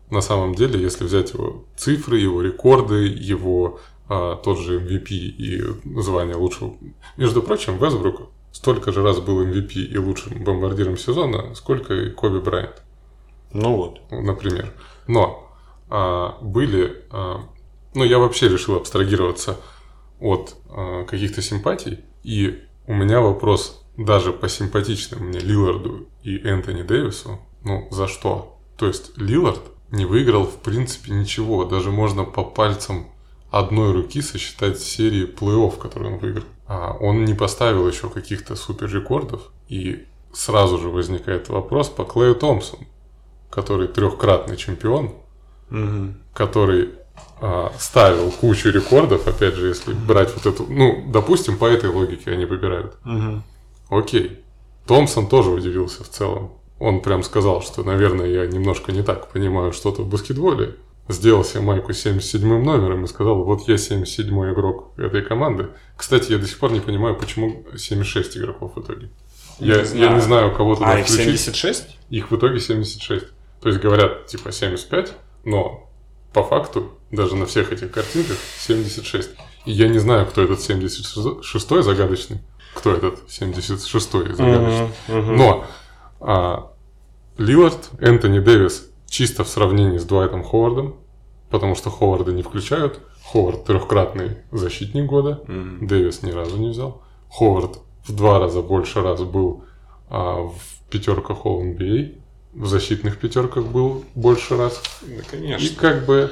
[0.09, 5.61] на самом деле, если взять его цифры, его рекорды, его а, тот же MVP и
[6.01, 6.73] звание лучшего...
[7.15, 12.39] Между прочим, Весбрук столько же раз был MVP и лучшим бомбардиром сезона, сколько и Коби
[12.39, 12.81] Брайант,
[13.53, 13.99] Ну вот.
[14.09, 14.73] например.
[15.05, 15.47] Но
[15.89, 17.03] а, были...
[17.11, 17.41] а,
[17.93, 19.57] ну, я вообще решил абстрагироваться
[20.19, 26.83] от а, каких-то симпатий, и у меня вопрос даже по симпатичным мне Лиларду и Энтони
[26.83, 28.57] Дэвису, ну, за что?
[28.77, 29.61] То есть Лилард
[29.91, 33.07] не выиграл в принципе ничего, даже можно по пальцам
[33.51, 36.45] одной руки сосчитать серии плей-офф, которые он выиграл.
[36.67, 42.35] А он не поставил еще каких-то супер рекордов, и сразу же возникает вопрос по Клею
[42.35, 42.85] Томпсону,
[43.49, 45.13] который трехкратный чемпион,
[45.71, 46.13] Угу.
[46.33, 46.89] который
[47.77, 52.45] ставил кучу рекордов, опять же, если брать вот эту, ну, допустим, по этой логике они
[52.45, 52.95] выбирают.
[53.05, 53.99] Угу.
[53.99, 54.39] Окей.
[54.87, 56.51] Томпсон тоже удивился в целом.
[56.79, 60.75] Он прям сказал, что, наверное, я немножко не так понимаю что-то в баскетболе.
[61.07, 65.67] Сделал себе майку с 77 номером и сказал, вот я 77 игрок этой команды.
[65.97, 69.09] Кстати, я до сих пор не понимаю, почему 76 игроков в итоге.
[69.59, 70.21] Я, Не я не знаю.
[70.21, 71.39] знаю, кого туда А их включить.
[71.39, 71.97] 76?
[72.11, 73.25] Их в итоге 76.
[73.61, 75.13] То есть говорят типа 75,
[75.45, 75.88] но
[76.33, 79.31] по факту даже на всех этих картинках 76.
[79.65, 82.39] И я не знаю, кто этот 76 загадочный,
[82.73, 84.89] кто этот 76 загадочный.
[85.07, 85.65] Но
[86.19, 86.71] а,
[87.37, 90.95] Лилард, Энтони Дэвис чисто в сравнении с Дуайтом Ховардом,
[91.49, 92.99] потому что Ховарда не включают.
[93.23, 95.87] Ховард трехкратный защитник года, Мгм.
[95.87, 97.01] Дэвис ни разу не взял.
[97.29, 99.63] Ховард в два раза больше раз был
[100.09, 100.59] а, в
[100.89, 102.17] пятерках All NBA,
[102.53, 104.81] в защитных пятерках был больше раз.
[105.01, 105.75] Да, И конечно.
[105.79, 106.31] как бы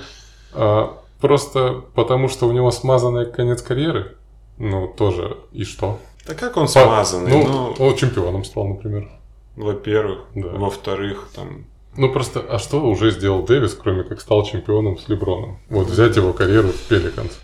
[0.53, 4.15] а, просто потому, что у него смазанный конец карьеры,
[4.57, 5.99] ну тоже и что?
[6.25, 7.31] Да как он смазанный?
[7.31, 9.09] Ну, Ну, он чемпионом стал, например.
[9.55, 10.19] во-первых.
[10.35, 10.49] Да.
[10.49, 11.65] Во-вторых, там...
[11.95, 15.59] Ну просто, а что уже сделал Дэвис, кроме как стал чемпионом с Леброном?
[15.69, 17.39] Вот взять его карьеру в Пеликанс.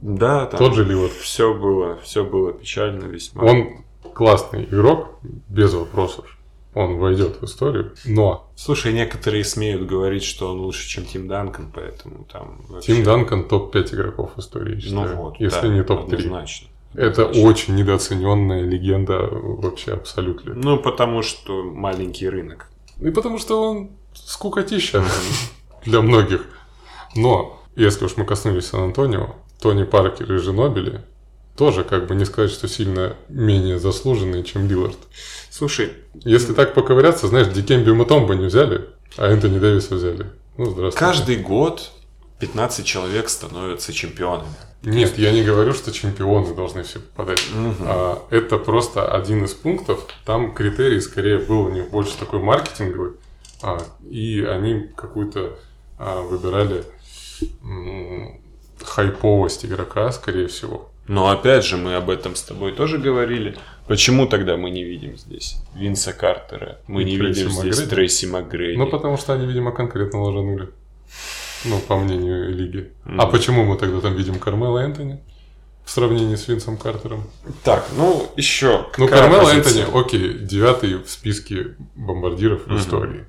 [0.00, 0.58] Да, там...
[0.58, 1.12] Тот же Лилард.
[1.12, 3.44] Все было, все было печально весьма.
[3.44, 3.68] Он
[4.14, 6.26] классный игрок, без вопросов.
[6.74, 7.92] Он войдет в историю.
[8.06, 12.62] Но Слушай, некоторые смеют говорить, что он лучше, чем Тим Данкан, поэтому там...
[12.68, 15.16] вообще- Тим Данкан топ-5 игроков в истории, я Ну считаю.
[15.22, 16.14] вот, если да, не топ-3.
[16.14, 16.68] Однозначно.
[16.94, 17.48] Это Однозначно.
[17.48, 20.54] очень недооцененная легенда вообще абсолютно.
[20.54, 22.68] Ну, потому что маленький рынок.
[23.00, 25.04] И потому что он скукотища
[25.84, 26.46] для многих.
[27.14, 31.02] Но, если уж мы коснулись Сан-Антонио, Тони Паркер и Женобили
[31.56, 34.98] тоже как бы не сказать, что сильно менее заслуженные, чем Лилард.
[35.50, 40.26] Слушай, Если так поковыряться, знаешь, Дикемби Мутомба не взяли, а Энтони Дэвиса взяли.
[40.56, 40.98] Ну, здравствуйте.
[40.98, 41.90] каждый год
[42.38, 44.48] 15 человек становятся чемпионами.
[44.82, 47.40] Нет, я не говорю, что чемпионы должны все попадать.
[47.80, 50.06] А, это просто один из пунктов.
[50.24, 53.12] Там критерий скорее был у них больше такой маркетинговый.
[53.62, 53.78] а,
[54.10, 55.56] и они какую-то
[55.98, 56.84] а, выбирали
[57.62, 58.40] м,
[58.82, 60.90] хайповость игрока, скорее всего.
[61.08, 63.56] Но опять же, мы об этом с тобой тоже говорили.
[63.88, 66.78] Почему тогда мы не видим здесь Винса Картера?
[66.86, 67.90] Мы И не Трейси видим здесь Макгрейди?
[67.90, 68.78] Трейси МакГрейди.
[68.78, 70.68] Ну, потому что они, видимо, конкретно ложанули.
[71.64, 72.92] Ну, по мнению лиги.
[73.04, 73.30] А Мгм.
[73.32, 75.20] почему мы тогда там видим Кармела Энтони?
[75.84, 77.24] В сравнении с Винсом Картером.
[77.64, 78.86] Так, ну еще.
[78.98, 79.84] Ну, какая Кармел позиция?
[79.86, 82.78] Энтони, окей, девятый в списке бомбардиров в Мгм.
[82.78, 83.24] истории.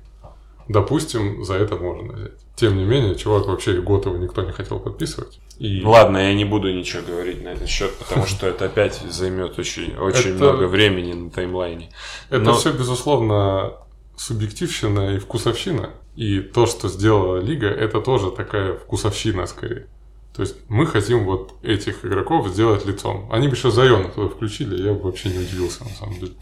[0.68, 2.32] Допустим, за это можно взять.
[2.56, 5.40] Тем не менее, чувак вообще и год его никто не хотел подписывать.
[5.58, 9.58] И Ладно, я не буду ничего говорить на этот счет, потому что это опять займет
[9.58, 11.90] очень, очень Это- много времени на таймлайне.
[12.30, 13.74] это но- все, безусловно,
[14.16, 15.90] субъективщина и вкусовщина.
[16.16, 19.86] И то, что сделала Лига, это тоже такая вкусовщина скорее.
[20.34, 23.28] То есть мы хотим вот этих игроков сделать лицом.
[23.32, 26.32] Они бы еще Зайона туда включили, я бы вообще не удивился на самом деле.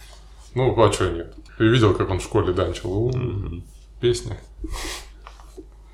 [0.54, 1.34] Ну, а что нет?
[1.58, 2.90] Ты видел, как он в школе данчил?
[2.92, 3.10] У,
[4.02, 4.36] Песня.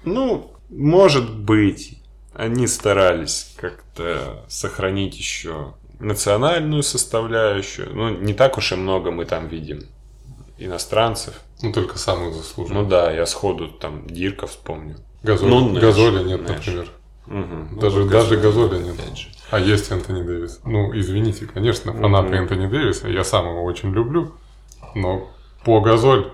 [0.03, 2.03] Ну, может быть,
[2.33, 7.95] они старались как-то сохранить еще национальную составляющую.
[7.95, 9.83] Ну, не так уж и много мы там видим
[10.57, 11.39] иностранцев.
[11.61, 12.83] Ну, только самых заслуженных.
[12.85, 14.97] Ну да, я сходу там Дирка вспомню.
[15.23, 16.51] Газоли, Ну, Нэш, Газоли нет, Нэш.
[16.67, 16.89] например.
[17.27, 17.69] Мгм.
[17.75, 19.19] Ну, Даже, даже Газоли нет.
[19.19, 19.29] же.
[19.51, 20.61] А есть Энтони Дэвис.
[20.65, 22.37] Ну, извините, конечно, фанаты Мгм.
[22.39, 24.33] Энтони Дэвиса, я сам его очень люблю,
[24.95, 25.31] но
[25.63, 26.33] по Газоль,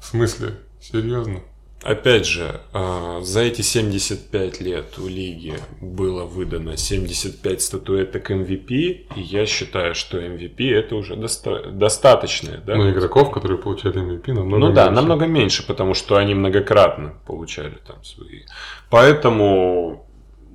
[0.00, 1.40] в смысле, серьезно?
[1.82, 9.20] Опять же, а, за эти 75 лет у лиги было выдано 75 статуэток MVP, и
[9.20, 12.76] я считаю, что MVP это уже доста- достаточное, да?
[12.76, 14.94] Но игроков, которые получали MVP, намного ну да, меньше.
[14.94, 18.42] намного меньше, потому что они многократно получали там свои.
[18.88, 20.06] Поэтому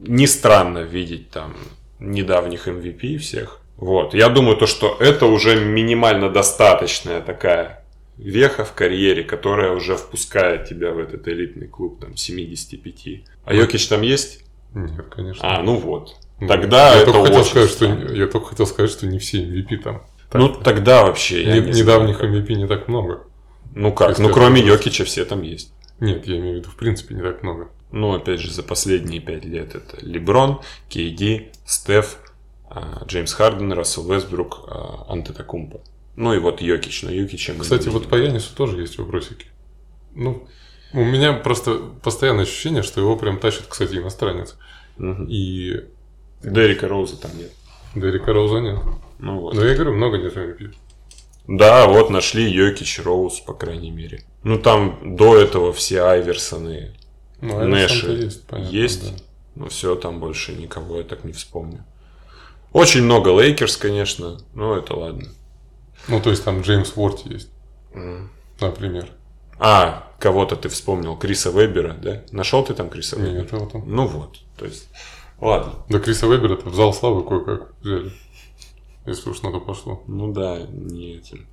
[0.01, 1.55] не странно видеть там
[1.99, 3.59] недавних MVP всех.
[3.75, 4.13] Вот.
[4.13, 7.84] Я думаю, то, что это уже минимально достаточная такая
[8.18, 13.24] веха в карьере, которая уже впускает тебя в этот элитный клуб там 75.
[13.45, 14.43] А Йокич там есть?
[14.74, 15.41] Нет, конечно.
[15.47, 16.15] А, ну вот.
[16.39, 17.86] Ну, Тогда я это только хотел сказать, что.
[17.86, 20.03] Я только хотел сказать, что не все MVP там.
[20.34, 22.43] Ну тогда вообще я Не- не недавних знаю.
[22.43, 23.24] MVP не так много.
[23.74, 24.09] Ну как?
[24.09, 25.74] Если Ну кроме Йокича все там есть.
[25.99, 27.70] Нет, я имею в виду, в принципе, не так много.
[27.91, 30.59] Ну, опять же, за последние пять лет это Леброн,
[30.89, 32.18] Кейди, Стеф,
[32.70, 35.80] а, Джеймс Харден, Рассел Вестбрук, а, Антетокумпо.
[36.18, 39.45] Ну и вот Йокич, но Йокича мы Кстати, не вот по Янису тоже есть вопросики.
[40.15, 40.47] Ну,
[40.91, 44.57] у меня просто постоянное ощущение, что его прям тащит, кстати, иностранец.
[44.97, 45.28] Мгм.
[45.30, 45.84] И
[46.41, 47.51] Дерека Роуза там нет.
[47.93, 48.80] Дерека Роуза нет.
[49.20, 49.53] Ну вот.
[49.53, 50.74] Но я говорю, много нет MVP.
[51.47, 54.24] Да, вот нашли Йокич, Роуз, по крайней мере.
[54.41, 56.95] Ну там до этого все Айверсоны
[57.41, 59.03] Ну, Нэш есть, понятно, есть.
[59.03, 59.24] да.
[59.53, 61.86] Ну все, там больше никого я так не вспомню.
[62.74, 65.30] Очень много Лейкерс, конечно, но это ладно.
[66.07, 67.49] Ну, то есть там Джеймс Уорти есть,
[67.93, 68.29] М.
[68.59, 69.09] например.
[69.59, 72.23] А, кого-то ты вспомнил, Криса Вебера, да?
[72.31, 73.41] Нашел ты там Криса Вебера?
[73.41, 73.83] Нет, вот он.
[73.87, 74.87] Ну вот, то есть,
[75.41, 75.73] ладно.
[75.89, 78.11] Да Криса Вебера-то в зал славы кое-как взяли.
[79.05, 80.03] Если уж на то пошло.
[80.07, 81.47] Ну да, не этим.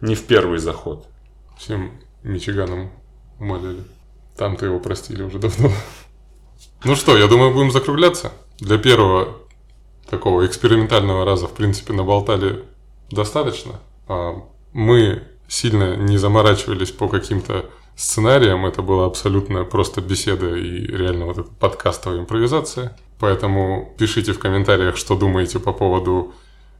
[0.00, 1.06] Не в первый заход.
[1.58, 2.90] Всем Мичиганом
[3.38, 3.84] умоляли.
[4.36, 5.70] Там-то его простили уже давно.
[6.84, 8.32] Ну что, я думаю, будем закругляться.
[8.58, 9.36] Для первого
[10.08, 12.64] такого экспериментального раза, в принципе, наболтали
[13.10, 13.80] достаточно.
[14.08, 14.42] А,
[14.72, 18.66] Мы сильно не заморачивались по каким-то сценариям.
[18.66, 22.96] Это была абсолютно просто беседа и реально вот эта подкастовая импровизация.
[23.20, 26.34] Поэтому пишите в комментариях, что думаете по поводу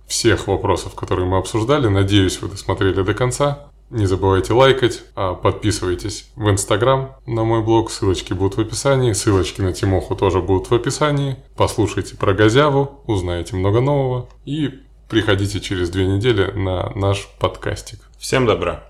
[0.06, 1.88] всех вопросов, которые мы обсуждали.
[1.88, 3.70] Надеюсь, вы досмотрели до конца.
[3.90, 9.60] Не забывайте лайкать, а подписывайтесь в Инстаграм на мой блог, ссылочки будут в описании, ссылочки
[9.60, 11.36] на Тимоху тоже будут в описании.
[11.54, 18.00] Послушайте про Газяву, узнаете много нового и приходите через две недели на наш подкастик.
[18.18, 18.82] Всем добра.